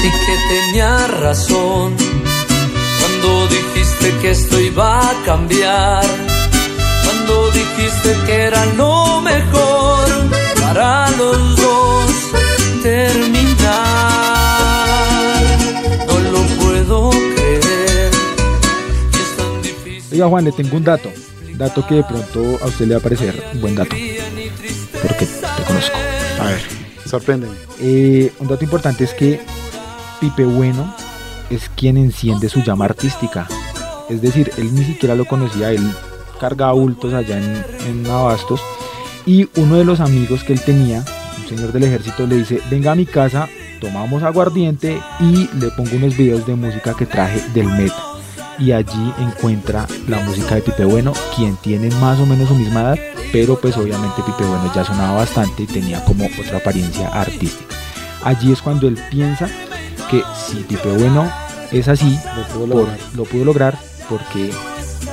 Sí 0.03 0.11
que 0.27 0.37
tenía 0.49 1.07
razón 1.07 2.15
dijiste 3.87 4.18
que 4.20 4.31
esto 4.31 4.61
iba 4.61 5.01
a 5.01 5.25
cambiar. 5.25 6.05
Cuando 7.05 7.51
dijiste 7.53 8.16
que 8.27 8.35
era 8.35 8.64
lo 8.75 9.20
mejor 9.20 10.07
para 10.61 11.11
los 11.12 11.57
dos 11.57 12.11
terminar. 12.83 13.46
No 16.07 16.18
lo 16.31 16.42
puedo 16.61 17.11
creer. 17.11 18.11
y 19.12 19.16
es 19.16 19.37
tan 19.37 19.62
difícil. 19.62 20.12
Oiga 20.12 20.29
Juan, 20.29 20.44
le 20.44 20.53
tengo 20.53 20.77
un 20.77 20.85
dato. 20.85 21.11
Dato 21.55 21.87
que 21.87 21.94
de 21.96 22.05
pronto 22.05 22.59
a 22.62 22.66
usted 22.66 22.87
le 22.87 22.94
va 22.94 23.01
a 23.01 23.03
parecer 23.03 23.42
un 23.55 23.61
buen 23.61 23.75
dato. 23.75 23.96
Porque 25.03 25.27
te 25.27 25.62
conozco. 25.66 25.96
A 26.40 26.44
ver, 26.44 26.61
sorpréndeme. 27.07 27.55
Eh, 27.81 28.33
un 28.40 28.49
dato 28.49 28.64
importante 28.64 29.05
es 29.05 29.14
que 29.14 29.40
Pipe 30.20 30.44
Bueno 30.44 30.94
es 31.51 31.70
quien 31.75 31.96
enciende 31.96 32.49
su 32.49 32.62
llama 32.62 32.85
artística. 32.87 33.46
Es 34.09 34.21
decir, 34.23 34.51
él 34.57 34.75
ni 34.75 34.85
siquiera 34.85 35.14
lo 35.14 35.25
conocía, 35.25 35.71
él 35.73 35.83
cargaba 36.40 36.73
bultos 36.73 37.12
allá 37.14 37.38
en, 37.38 37.64
en 37.88 38.07
Abastos 38.07 38.61
y 39.25 39.49
uno 39.57 39.77
de 39.77 39.85
los 39.85 40.01
amigos 40.01 40.45
que 40.45 40.53
él 40.53 40.61
tenía, 40.61 41.05
un 41.42 41.49
señor 41.49 41.73
del 41.73 41.85
ejército, 41.85 42.27
le 42.27 42.37
dice, 42.37 42.61
venga 42.71 42.92
a 42.92 42.95
mi 42.95 43.07
casa, 43.07 43.49
tomamos 43.81 44.23
aguardiente 44.23 45.01
y 45.21 45.49
le 45.59 45.71
pongo 45.77 45.97
unos 45.97 46.16
videos 46.16 46.47
de 46.47 46.55
música 46.55 46.95
que 46.95 47.07
traje 47.07 47.42
del 47.55 47.66
Met. 47.66 47.92
Y 48.59 48.73
allí 48.73 49.12
encuentra 49.19 49.87
la 50.09 50.19
música 50.21 50.55
de 50.55 50.62
Pipe 50.62 50.85
Bueno, 50.87 51.12
quien 51.35 51.57
tiene 51.57 51.90
más 51.97 52.19
o 52.21 52.25
menos 52.27 52.49
su 52.49 52.55
misma 52.55 52.81
edad, 52.83 52.99
pero 53.33 53.59
pues 53.61 53.77
obviamente 53.77 54.23
Pipe 54.25 54.45
Bueno 54.45 54.73
ya 54.75 54.85
sonaba 54.85 55.19
bastante 55.19 55.64
y 55.64 55.66
tenía 55.66 56.03
como 56.05 56.27
otra 56.40 56.59
apariencia 56.59 57.09
artística. 57.09 57.75
Allí 58.25 58.53
es 58.53 58.62
cuando 58.62 58.88
él 58.88 58.99
piensa 59.11 59.49
que 60.11 60.23
si 60.47 60.57
Pipe 60.62 60.88
Bueno 60.97 61.31
es 61.73 61.88
así, 61.88 62.19
Lo 62.37 62.42
pudo 62.49 62.59
por- 62.66 62.69
lograr. 62.69 62.99
lo 63.14 63.25
pudo 63.25 63.45
lograr 63.45 63.79
porque 64.09 64.51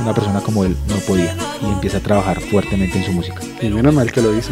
una 0.01 0.13
persona 0.13 0.41
como 0.41 0.63
él 0.63 0.75
no 0.87 0.95
podía 1.07 1.35
y 1.61 1.65
empieza 1.65 1.97
a 1.97 2.01
trabajar 2.01 2.39
fuertemente 2.41 2.97
en 2.97 3.05
su 3.05 3.11
música. 3.11 3.39
Y 3.61 3.69
menos 3.69 3.93
mal 3.93 4.11
que 4.11 4.21
lo 4.21 4.37
hizo. 4.37 4.51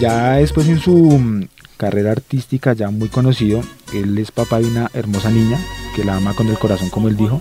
Ya 0.00 0.34
después 0.34 0.68
en 0.68 0.78
su 0.78 0.94
mm, 0.94 1.48
carrera 1.76 2.12
artística 2.12 2.72
ya 2.72 2.90
muy 2.90 3.08
conocido, 3.08 3.62
él 3.92 4.16
es 4.18 4.30
papá 4.30 4.60
de 4.60 4.66
una 4.66 4.90
hermosa 4.94 5.30
niña 5.30 5.58
que 5.96 6.04
la 6.04 6.16
ama 6.16 6.34
con 6.34 6.46
el 6.48 6.58
corazón 6.58 6.88
como 6.88 7.08
él 7.08 7.16
dijo, 7.16 7.40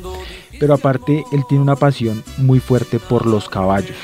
pero 0.60 0.74
aparte 0.74 1.24
él 1.32 1.44
tiene 1.48 1.64
una 1.64 1.76
pasión 1.76 2.24
muy 2.38 2.60
fuerte 2.60 2.98
por 2.98 3.28
los 3.28 3.48
caballos 3.48 3.96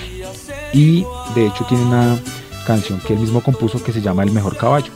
y 0.72 1.04
de 1.34 1.48
hecho 1.48 1.66
tiene 1.68 1.84
una 1.84 2.20
canción 2.68 3.00
que 3.00 3.14
él 3.14 3.20
mismo 3.20 3.42
compuso 3.42 3.84
que 3.84 3.92
se 3.92 4.02
llama 4.02 4.24
El 4.24 4.32
mejor 4.32 4.56
caballo. 4.56 4.92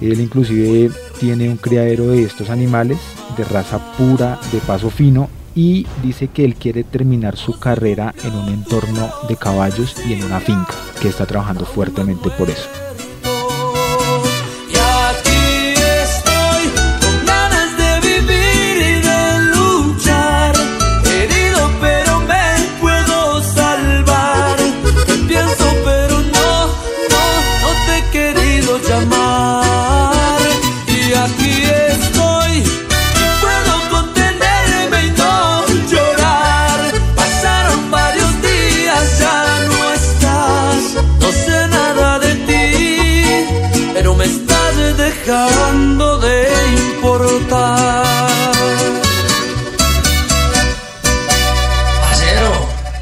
Él 0.00 0.20
inclusive 0.20 0.92
tiene 1.18 1.48
un 1.48 1.56
criadero 1.56 2.06
de 2.06 2.22
estos 2.22 2.50
animales 2.50 2.98
de 3.36 3.42
raza 3.42 3.92
pura, 3.96 4.38
de 4.52 4.58
paso 4.58 4.90
fino 4.90 5.28
y 5.58 5.88
dice 6.04 6.28
que 6.28 6.44
él 6.44 6.54
quiere 6.54 6.84
terminar 6.84 7.36
su 7.36 7.58
carrera 7.58 8.14
en 8.22 8.32
un 8.32 8.48
entorno 8.48 9.10
de 9.28 9.34
caballos 9.34 9.96
y 10.06 10.12
en 10.12 10.22
una 10.22 10.38
finca, 10.38 10.72
que 11.02 11.08
está 11.08 11.26
trabajando 11.26 11.66
fuertemente 11.66 12.30
por 12.30 12.48
eso. 12.48 12.87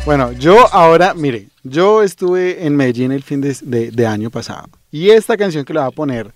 Bueno, 0.06 0.30
yo 0.32 0.72
ahora, 0.72 1.14
mire, 1.14 1.48
yo 1.64 2.02
estuve 2.02 2.64
en 2.64 2.76
Medellín 2.76 3.10
el 3.10 3.22
fin 3.24 3.40
de, 3.40 3.56
de- 3.62 3.90
de 3.90 4.06
año 4.06 4.30
pasado. 4.30 4.68
Y 4.92 5.10
esta 5.10 5.36
canción 5.36 5.64
que 5.64 5.72
le 5.72 5.80
voy 5.80 5.88
a 5.88 5.90
poner, 5.90 6.32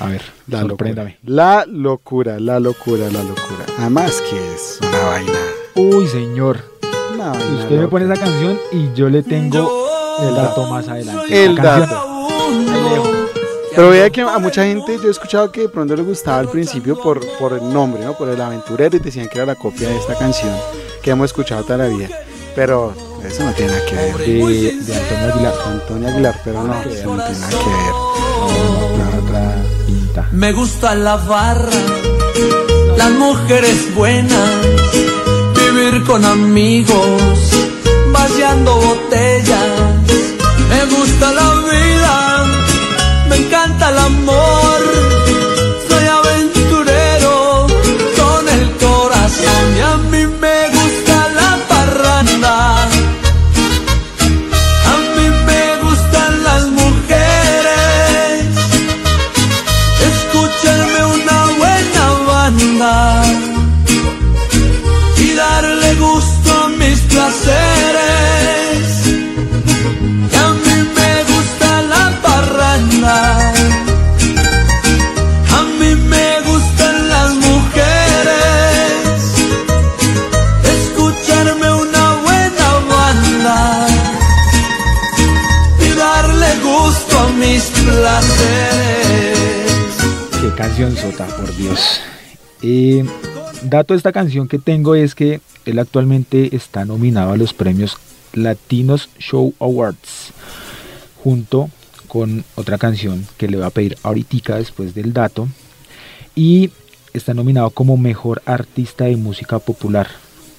A 0.00 0.06
ver, 0.08 0.22
la 0.48 0.62
sorpréndame. 0.62 1.18
locura. 1.22 1.34
La 1.34 1.64
locura, 1.68 2.40
la 2.40 2.58
locura, 2.60 3.06
la 3.10 3.22
locura. 3.22 3.64
Además 3.78 4.20
que 4.28 4.54
es 4.54 4.78
una 4.82 4.98
vaina. 5.04 5.38
Uy, 5.76 6.06
señor. 6.08 6.58
Una 7.14 7.28
vaina 7.28 7.62
Usted 7.62 7.78
me 7.78 7.86
pone 7.88 8.12
esa 8.12 8.20
canción 8.22 8.58
y 8.72 8.92
yo 8.94 9.08
le 9.08 9.22
tengo 9.22 9.86
el 10.20 10.34
dato 10.34 10.68
más 10.68 10.88
adelante. 10.88 11.44
El 11.44 11.54
dato. 11.54 12.26
Pero 13.76 13.90
vea 13.90 14.10
que 14.10 14.20
a 14.22 14.38
mucha 14.38 14.64
gente 14.64 14.96
yo 15.00 15.08
he 15.08 15.10
escuchado 15.12 15.50
que 15.52 15.62
de 15.62 15.68
pronto 15.68 15.94
le 15.96 16.02
gustaba 16.02 16.38
al 16.40 16.48
principio 16.48 17.00
por, 17.00 17.20
por 17.38 17.52
el 17.52 17.72
nombre, 17.72 18.04
¿no? 18.04 18.14
Por 18.16 18.28
el 18.28 18.40
aventurero 18.40 18.96
y 18.96 19.00
decían 19.00 19.28
que 19.28 19.38
era 19.38 19.46
la 19.46 19.54
copia 19.56 19.88
de 19.88 19.96
esta 19.96 20.16
canción 20.16 20.52
que 21.04 21.10
hemos 21.10 21.26
escuchado 21.26 21.62
toda 21.64 21.78
la 21.78 21.88
vida. 21.88 22.08
Pero 22.56 22.94
eso 23.22 23.44
no 23.44 23.52
tiene 23.52 23.72
nada 23.72 23.84
que 23.84 23.94
ver. 23.94 24.16
De, 24.16 24.72
de 24.72 24.96
Antonio 24.96 25.34
Aguilar. 25.34 25.54
Antonio 25.66 26.08
Aguilar, 26.08 26.40
pero 26.42 26.62
no, 26.64 26.82
eso 26.82 27.14
no 27.14 27.24
tiene 27.24 27.40
nada 27.40 27.50
que 27.50 27.70
ver. 27.70 27.94
Otra, 28.84 29.18
otra 29.22 29.56
pinta. 29.86 30.28
Me 30.32 30.52
gusta 30.52 30.94
la 30.94 31.16
barra, 31.16 31.70
las 32.96 33.10
mujeres 33.12 33.94
buenas, 33.94 34.50
vivir 35.54 36.04
con 36.04 36.24
amigos, 36.24 37.50
vaciando 38.10 38.76
botellas. 38.76 39.64
Me 40.70 40.96
gusta 40.96 41.32
la 41.32 41.54
vida, 41.70 42.44
me 43.28 43.36
encanta 43.36 43.90
el 43.90 43.98
amor. 43.98 45.13
Dato 93.74 93.94
de 93.94 93.98
esta 93.98 94.12
canción 94.12 94.48
que 94.48 94.58
tengo 94.58 94.94
es 94.94 95.14
que 95.14 95.40
él 95.66 95.78
actualmente 95.78 96.54
está 96.54 96.84
nominado 96.84 97.32
a 97.32 97.36
los 97.36 97.52
premios 97.52 97.96
Latinos 98.32 99.08
Show 99.18 99.54
Awards 99.58 100.32
junto 101.22 101.70
con 102.08 102.44
otra 102.54 102.78
canción 102.78 103.26
que 103.36 103.48
le 103.48 103.56
voy 103.56 103.66
a 103.66 103.70
pedir 103.70 103.96
ahorita 104.02 104.56
después 104.56 104.94
del 104.94 105.12
dato 105.12 105.48
y 106.34 106.70
está 107.12 107.34
nominado 107.34 107.70
como 107.70 107.96
mejor 107.96 108.42
artista 108.44 109.04
de 109.04 109.16
música 109.16 109.58
popular 109.58 110.08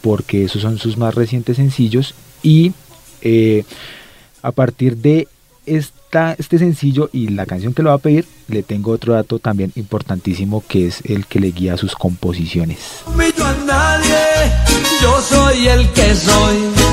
porque 0.01 0.43
esos 0.43 0.61
son 0.61 0.77
sus 0.77 0.97
más 0.97 1.15
recientes 1.15 1.57
sencillos 1.57 2.15
y 2.43 2.73
eh, 3.21 3.63
a 4.41 4.51
partir 4.51 4.97
de 4.97 5.27
este 6.37 6.57
sencillo 6.57 7.09
y 7.11 7.27
la 7.29 7.45
canción 7.45 7.73
que 7.73 7.83
le 7.83 7.89
voy 7.89 7.97
a 7.97 8.01
pedir, 8.01 8.25
le 8.47 8.63
tengo 8.63 8.91
otro 8.91 9.13
dato 9.13 9.39
también 9.39 9.71
importantísimo 9.75 10.63
que 10.67 10.87
es 10.87 11.01
el 11.05 11.25
que 11.25 11.39
le 11.39 11.51
guía 11.51 11.77
sus 11.77 11.95
composiciones. 11.95 13.03
humillo 13.05 13.45
a 13.45 13.53
nadie, 13.65 14.15
yo 15.01 15.21
soy 15.21 15.67
el 15.67 15.89
que 15.91 16.15
soy. 16.15 16.84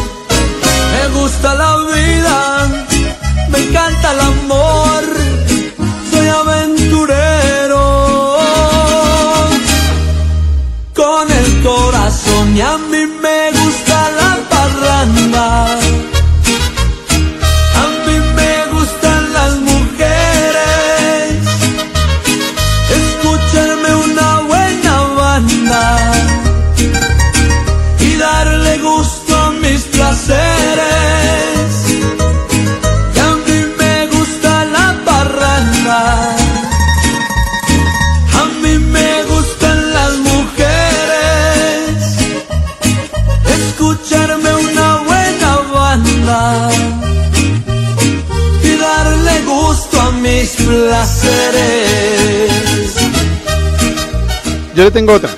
Yo 54.92 54.96
tengo 54.96 55.14
otra. 55.14 55.30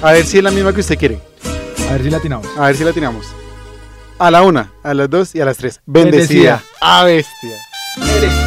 A 0.00 0.12
ver 0.12 0.24
si 0.24 0.38
es 0.38 0.44
la 0.44 0.52
misma 0.52 0.72
que 0.72 0.78
usted 0.78 0.96
quiere. 0.96 1.18
A 1.88 1.94
ver 1.94 2.04
si 2.04 2.10
la 2.10 2.18
atinamos. 2.18 2.46
A 2.56 2.66
ver 2.66 2.76
si 2.76 2.84
la 2.84 2.92
tiramos. 2.92 3.26
A 4.16 4.30
la 4.30 4.44
una, 4.44 4.70
a 4.84 4.94
las 4.94 5.10
dos 5.10 5.34
y 5.34 5.40
a 5.40 5.44
las 5.44 5.56
tres. 5.56 5.80
Bendecida. 5.86 6.22
Bendecida. 6.22 6.62
A 6.80 7.02
bestia. 7.02 7.56
qué 8.20 8.41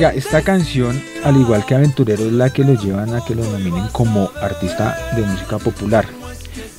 Oiga, 0.00 0.14
esta 0.14 0.40
canción, 0.40 0.98
al 1.24 1.36
igual 1.36 1.66
que 1.66 1.74
Aventurero, 1.74 2.24
es 2.24 2.32
la 2.32 2.48
que 2.48 2.64
lo 2.64 2.72
llevan 2.72 3.12
a 3.12 3.22
que 3.22 3.34
lo 3.34 3.44
nominen 3.44 3.86
como 3.88 4.30
artista 4.40 4.96
de 5.14 5.20
música 5.20 5.58
popular. 5.58 6.06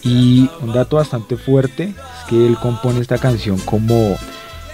Y 0.01 0.49
un 0.61 0.73
dato 0.73 0.95
bastante 0.95 1.37
fuerte, 1.37 1.93
Es 1.93 2.27
que 2.27 2.47
él 2.47 2.57
compone 2.59 2.99
esta 2.99 3.19
canción 3.19 3.59
como 3.59 4.17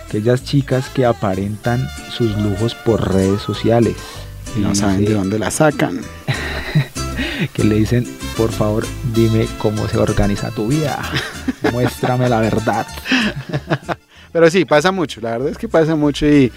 aquellas 0.05 0.45
chicas 0.45 0.88
que 0.88 1.05
aparentan 1.05 1.86
sus 2.10 2.38
lujos 2.38 2.73
por 2.73 3.13
redes 3.13 3.41
sociales. 3.41 3.97
Y 4.55 4.60
no 4.60 4.73
saben 4.75 5.03
de 5.03 5.13
dónde 5.13 5.39
la 5.39 5.51
sacan. 5.51 5.99
que 7.53 7.65
le 7.65 7.75
dicen, 7.75 8.07
por 8.38 8.53
favor, 8.53 8.88
dime 9.13 9.45
cómo 9.57 9.89
se 9.89 9.97
organiza 9.97 10.51
tu 10.51 10.69
vida. 10.69 10.97
Muéstrame 11.73 12.29
la 12.29 12.39
verdad. 12.39 12.88
Pero 14.31 14.49
sí, 14.49 14.63
pasa 14.63 14.93
mucho, 14.93 15.19
la 15.19 15.31
verdad 15.31 15.49
es 15.49 15.57
que 15.57 15.67
pasa 15.67 15.97
mucho 15.97 16.25
y 16.25 16.49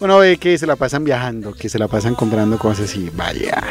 uno 0.00 0.18
ve 0.18 0.38
que 0.38 0.56
se 0.58 0.66
la 0.66 0.76
pasan 0.76 1.04
viajando, 1.04 1.52
que 1.52 1.68
se 1.68 1.78
la 1.78 1.86
pasan 1.86 2.14
comprando 2.14 2.58
cosas 2.58 2.94
y 2.96 3.10
vaya. 3.10 3.62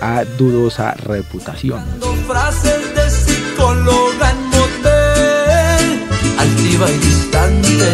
A 0.00 0.24
dudosa 0.24 0.92
reputación. 0.94 1.82
Frases 2.26 2.94
de 2.94 3.10
psicóloga 3.10 4.30
en 4.30 4.42
motel, 4.50 6.04
altiva 6.38 6.90
y 6.90 6.98
distante. 6.98 7.88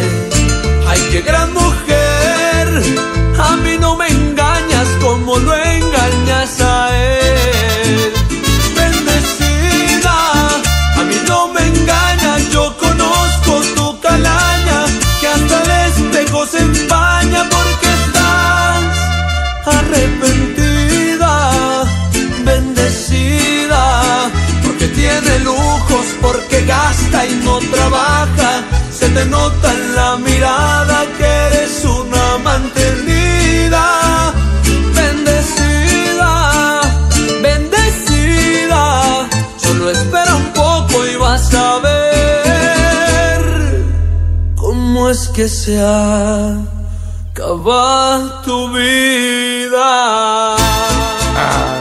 Ay, 0.88 1.00
qué 1.12 1.20
gran 1.20 1.52
mujer, 1.52 2.82
a 3.38 3.56
mí 3.56 3.76
no 3.78 3.96
me 3.96 4.08
engañas 4.08 4.88
como 5.00 5.38
lo 5.38 5.54
se 45.62 45.78
acaba 47.30 48.42
tu 48.44 48.72
vida. 48.72 50.56
Ah, 51.36 51.80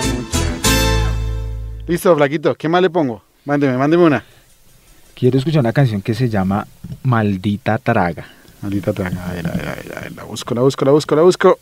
Listo, 1.88 2.16
flaquito, 2.16 2.54
¿qué 2.54 2.70
más 2.70 2.84
le 2.84 2.92
pongo? 2.92 3.24
Mándeme, 3.46 3.76
mándeme 3.78 4.04
una. 4.04 4.24
Quiero 5.16 5.40
escuchar 5.40 5.62
una 5.62 5.74
canción 5.74 6.04
que 6.04 6.14
se 6.14 6.30
llama 6.30 6.68
Maldita 7.02 7.80
Traga. 7.80 8.28
Maldita 8.62 8.94
traga. 8.94 9.28
A 9.28 9.34
ver, 9.34 9.48
a 9.48 9.52
ver, 9.52 9.68
a 9.68 9.74
ver, 9.74 9.98
a 9.98 10.02
ver, 10.02 10.12
la 10.12 10.26
busco, 10.26 10.54
la 10.54 10.62
busco, 10.62 10.86
la 10.86 10.92
busco, 10.92 11.16
la 11.16 11.22
busco. 11.24 11.58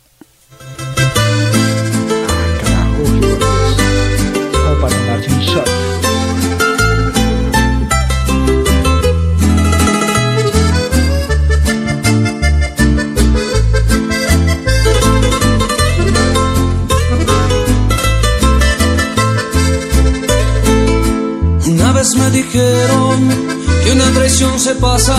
Que 22.52 23.92
una 23.92 24.10
traición 24.12 24.58
se 24.58 24.74
pasa 24.74 25.16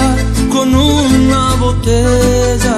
con 0.51 0.75
una 0.75 1.53
botella. 1.55 2.77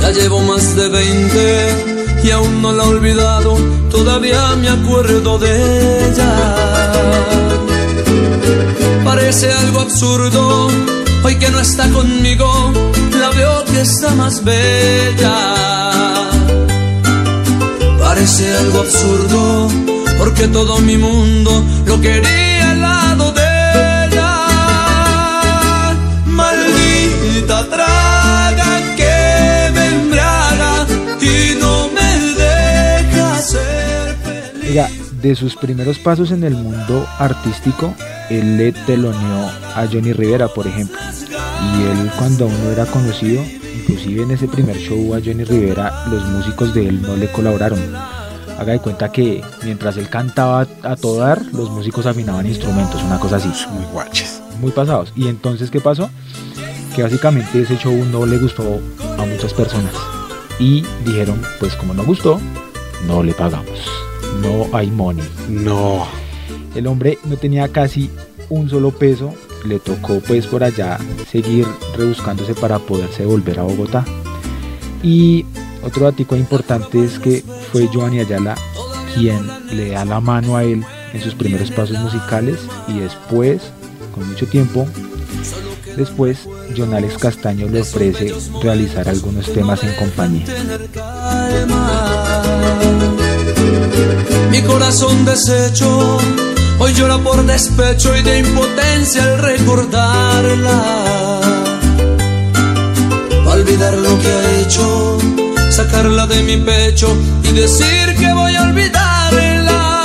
Ya 0.00 0.10
llevo 0.10 0.40
más 0.40 0.76
de 0.76 0.88
20 0.88 2.20
y 2.24 2.30
aún 2.30 2.62
no 2.62 2.72
la 2.72 2.84
he 2.84 2.86
olvidado, 2.86 3.56
todavía 3.90 4.56
me 4.56 4.68
acuerdo 4.68 5.38
de 5.38 6.08
ella. 6.08 6.56
Parece 9.04 9.52
algo 9.52 9.80
absurdo, 9.80 10.68
hoy 11.24 11.36
que 11.36 11.50
no 11.50 11.60
está 11.60 11.88
conmigo, 11.90 12.72
la 13.18 13.30
veo 13.30 13.64
que 13.64 13.80
está 13.80 14.14
más 14.14 14.44
bella. 14.44 15.34
Parece 17.98 18.56
algo 18.56 18.80
absurdo, 18.80 19.68
porque 20.20 20.48
todo 20.48 20.78
mi 20.80 20.98
mundo 20.98 21.64
lo 21.86 21.98
quería 21.98 22.72
al 22.72 22.80
lado 22.82 23.32
de 23.32 24.04
ella. 24.04 24.32
Maldita 26.26 27.66
traga 27.70 28.96
que 28.96 29.70
me 29.72 29.86
embriaga 29.86 30.86
y 31.22 31.58
no 31.58 31.88
me 31.88 32.10
deja 32.34 33.38
ser 33.40 34.14
feliz. 34.22 34.68
Oiga, 34.68 34.90
de 35.22 35.34
sus 35.34 35.56
primeros 35.56 35.98
pasos 35.98 36.32
en 36.32 36.44
el 36.44 36.52
mundo 36.54 37.08
artístico, 37.18 37.94
él 38.28 38.58
le 38.58 38.72
teloneó 38.72 39.48
a 39.74 39.86
Johnny 39.90 40.12
Rivera, 40.12 40.48
por 40.48 40.66
ejemplo. 40.66 40.98
Y 40.98 41.82
él 41.82 42.10
cuando 42.18 42.44
aún 42.44 42.62
no 42.62 42.70
era 42.70 42.84
conocido, 42.84 43.42
inclusive 43.74 44.24
en 44.24 44.32
ese 44.32 44.48
primer 44.48 44.76
show 44.76 45.14
a 45.14 45.20
Johnny 45.24 45.44
Rivera, 45.44 46.04
los 46.10 46.22
músicos 46.26 46.74
de 46.74 46.88
él 46.88 47.00
no 47.00 47.16
le 47.16 47.32
colaboraron. 47.32 48.19
Haga 48.60 48.74
de 48.74 48.78
cuenta 48.80 49.10
que 49.10 49.42
mientras 49.64 49.96
él 49.96 50.10
cantaba 50.10 50.66
a 50.82 50.94
todo 50.94 51.20
dar, 51.20 51.42
los 51.46 51.70
músicos 51.70 52.04
afinaban 52.04 52.46
instrumentos, 52.46 53.02
una 53.02 53.18
cosa 53.18 53.36
así. 53.36 53.48
Muy 53.70 53.86
guaches. 53.90 54.42
Muy 54.60 54.70
pasados. 54.70 55.14
Y 55.16 55.28
entonces, 55.28 55.70
¿qué 55.70 55.80
pasó? 55.80 56.10
Que 56.94 57.02
básicamente 57.02 57.62
ese 57.62 57.78
show 57.78 57.94
no 58.12 58.26
le 58.26 58.36
gustó 58.36 58.78
a 59.18 59.24
muchas 59.24 59.54
personas. 59.54 59.94
Y 60.58 60.84
dijeron, 61.06 61.40
pues 61.58 61.74
como 61.74 61.94
no 61.94 62.04
gustó, 62.04 62.38
no 63.06 63.22
le 63.22 63.32
pagamos. 63.32 63.80
No 64.42 64.66
hay 64.76 64.90
money. 64.90 65.26
No. 65.48 66.06
El 66.74 66.86
hombre 66.86 67.18
no 67.24 67.38
tenía 67.38 67.66
casi 67.68 68.10
un 68.50 68.68
solo 68.68 68.90
peso, 68.90 69.32
le 69.64 69.78
tocó 69.78 70.20
pues 70.20 70.46
por 70.46 70.64
allá 70.64 70.98
seguir 71.30 71.66
rebuscándose 71.96 72.52
para 72.52 72.78
poderse 72.78 73.24
volver 73.24 73.58
a 73.58 73.62
Bogotá. 73.62 74.04
Y 75.02 75.46
otro 75.82 76.04
dato 76.04 76.36
importante 76.36 77.02
es 77.02 77.18
que 77.18 77.42
fue 77.72 77.88
Giovanni 77.92 78.20
Ayala 78.20 78.56
quien 79.14 79.46
le 79.72 79.90
da 79.90 80.04
la 80.04 80.20
mano 80.20 80.56
a 80.56 80.64
él 80.64 80.84
en 81.12 81.20
sus 81.20 81.34
primeros 81.34 81.70
pasos 81.70 81.98
musicales 81.98 82.58
y 82.88 83.00
después, 83.00 83.60
con 84.14 84.28
mucho 84.28 84.46
tiempo, 84.46 84.86
después 85.96 86.48
John 86.76 86.94
Castaño 87.18 87.68
le 87.68 87.80
ofrece 87.80 88.34
realizar 88.62 89.08
algunos 89.08 89.52
temas 89.52 89.82
en 89.82 89.94
compañía. 89.94 90.46
Mi 94.50 94.62
corazón 94.62 95.24
deshecho 95.24 96.18
hoy 96.78 96.92
llora 96.94 97.18
por 97.18 97.44
despecho 97.44 98.16
y 98.16 98.22
de 98.22 98.38
impotencia 98.40 99.24
al 99.24 99.38
recordarla. 99.38 101.40
Olvidar 103.46 103.94
lo 103.94 104.18
que 104.20 104.28
ha 104.28 104.60
hecho, 104.60 105.18
sacarla 105.70 106.26
de 106.26 106.42
mi 106.42 106.56
pecho 106.56 107.16
y 107.44 107.52
decir 107.52 108.16
que 108.18 108.32
voy 108.32 108.54
a 108.56 108.62
olvidarla. 108.62 110.02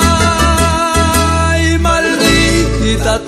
Ay, 1.49 1.77
maldita 1.79 3.19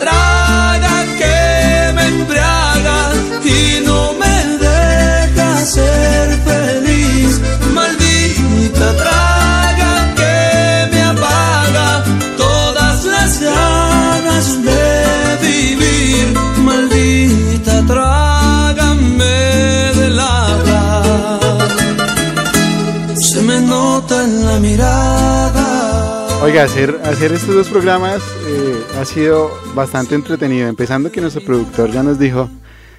Oiga, 26.47 26.63
hacer, 26.63 26.97
hacer 27.03 27.33
estos 27.33 27.53
dos 27.53 27.67
programas 27.67 28.21
eh, 28.47 28.81
ha 28.97 29.03
sido 29.03 29.51
bastante 29.75 30.15
entretenido. 30.15 30.69
Empezando 30.69 31.11
que 31.11 31.19
nuestro 31.19 31.43
productor 31.43 31.91
ya 31.91 32.03
nos 32.03 32.19
dijo 32.19 32.49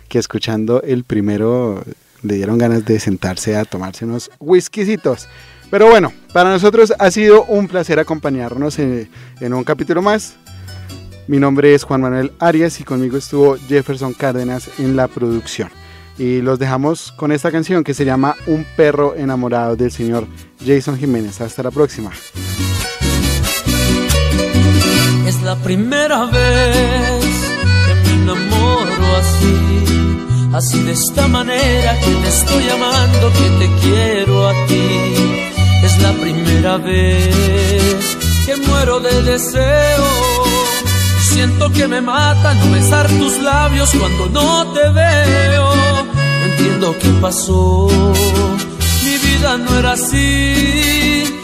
que 0.07 0.18
escuchando 0.18 0.82
el 0.82 1.03
primero 1.03 1.82
le 2.20 2.34
dieron 2.34 2.59
ganas 2.59 2.84
de 2.84 3.01
sentarse 3.01 3.57
a 3.57 3.64
tomarse 3.64 4.05
unos 4.05 4.30
whiskycitos. 4.38 5.28
Pero 5.70 5.88
bueno, 5.88 6.12
para 6.34 6.51
nosotros 6.51 6.92
ha 6.99 7.11
sido 7.11 7.44
un 7.44 7.68
placer 7.68 7.99
acompañarnos 7.99 8.78
en, 8.78 9.09
en 9.40 9.55
un 9.55 9.64
capítulo 9.64 10.03
más. 10.03 10.36
Mi 11.26 11.38
nombre 11.38 11.74
es 11.74 11.84
Juan 11.84 12.03
Manuel 12.03 12.32
Arias 12.40 12.78
y 12.80 12.84
conmigo 12.84 13.16
estuvo 13.16 13.57
Jefferson 13.57 14.12
Cárdenas 14.12 14.68
en 14.78 14.94
la 14.94 15.09
producción. 15.09 15.70
Y 16.18 16.42
los 16.42 16.59
dejamos 16.59 17.12
con 17.12 17.32
esta 17.32 17.51
canción 17.51 17.82
que 17.82 17.94
se 17.94 18.05
llama 18.05 18.36
Un 18.46 18.66
perro 18.76 19.14
enamorado 19.16 19.74
del 19.74 19.90
señor 19.90 20.26
Jason 20.62 20.99
Jiménez. 20.99 21.40
Hasta 21.40 21.62
la 21.62 21.70
próxima. 21.70 22.11
Es 25.28 25.42
la 25.42 25.56
primera 25.56 26.24
vez 26.24 27.24
que 27.84 27.94
me 28.02 28.12
enamoro 28.22 29.06
así, 29.20 30.54
así 30.54 30.82
de 30.84 30.92
esta 30.92 31.28
manera 31.28 32.00
que 32.00 32.12
te 32.22 32.28
estoy 32.28 32.66
amando, 32.70 33.30
que 33.38 33.48
te 33.60 33.68
quiero 33.82 34.48
a 34.48 34.52
ti. 34.68 35.50
Es 35.84 36.00
la 36.00 36.12
primera 36.12 36.78
vez 36.78 38.16
que 38.46 38.56
muero 38.68 39.00
de 39.00 39.22
deseo. 39.22 40.08
Siento 41.20 41.70
que 41.72 41.86
me 41.86 42.00
mata 42.00 42.54
no 42.54 42.72
besar 42.72 43.06
tus 43.08 43.38
labios 43.42 43.90
cuando 44.00 44.30
no 44.30 44.72
te 44.72 44.88
veo. 44.88 45.72
Entiendo 46.46 46.96
qué 46.98 47.10
pasó, 47.20 47.86
mi 49.04 49.18
vida 49.18 49.58
no 49.58 49.78
era 49.78 49.92
así 49.92 51.38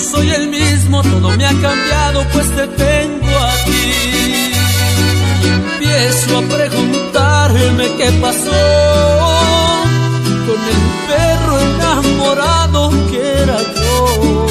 soy 0.00 0.30
el 0.30 0.48
mismo, 0.48 1.02
todo 1.02 1.36
me 1.36 1.44
ha 1.44 1.52
cambiado, 1.60 2.24
pues 2.32 2.48
te 2.56 2.66
tengo 2.66 3.38
aquí. 3.54 4.50
Y 5.42 5.46
empiezo 5.46 6.38
a 6.38 6.42
preguntarme 6.42 7.84
qué 7.98 8.10
pasó 8.20 8.50
con 10.46 10.60
el 10.74 10.80
perro 11.08 11.60
enamorado 11.60 12.90
que 13.10 13.42
era 13.42 13.58
yo. 13.58 14.46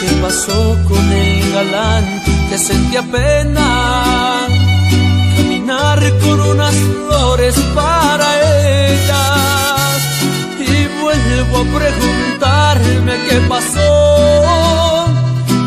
¿Qué 0.00 0.08
pasó 0.22 0.76
con 0.88 1.12
el 1.12 1.52
galán 1.52 2.22
que 2.48 2.58
sentía 2.58 3.02
pena? 3.02 4.46
Caminar 5.36 6.00
con 6.22 6.40
unas 6.40 6.74
flores 6.74 7.54
para 7.74 8.26
ellas. 8.86 9.37
Vuelvo 11.08 11.56
a 11.56 11.78
preguntarme 11.78 13.12
qué 13.26 13.40
pasó 13.48 15.06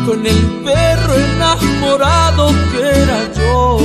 con 0.06 0.24
el 0.24 0.40
perro 0.64 1.14
enamorado 1.16 2.54
que 2.70 2.80
era 3.02 3.18
yo. 3.34 3.78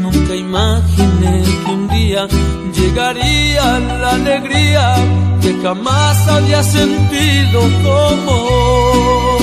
Nunca 0.00 0.36
imaginé 0.36 1.42
que 1.42 1.72
un 1.72 1.88
día 1.88 2.28
llegaría 2.72 3.80
la 3.80 4.10
alegría 4.10 4.94
que 5.42 5.60
jamás 5.64 6.28
había 6.28 6.62
sentido 6.62 7.60
como 7.82 9.37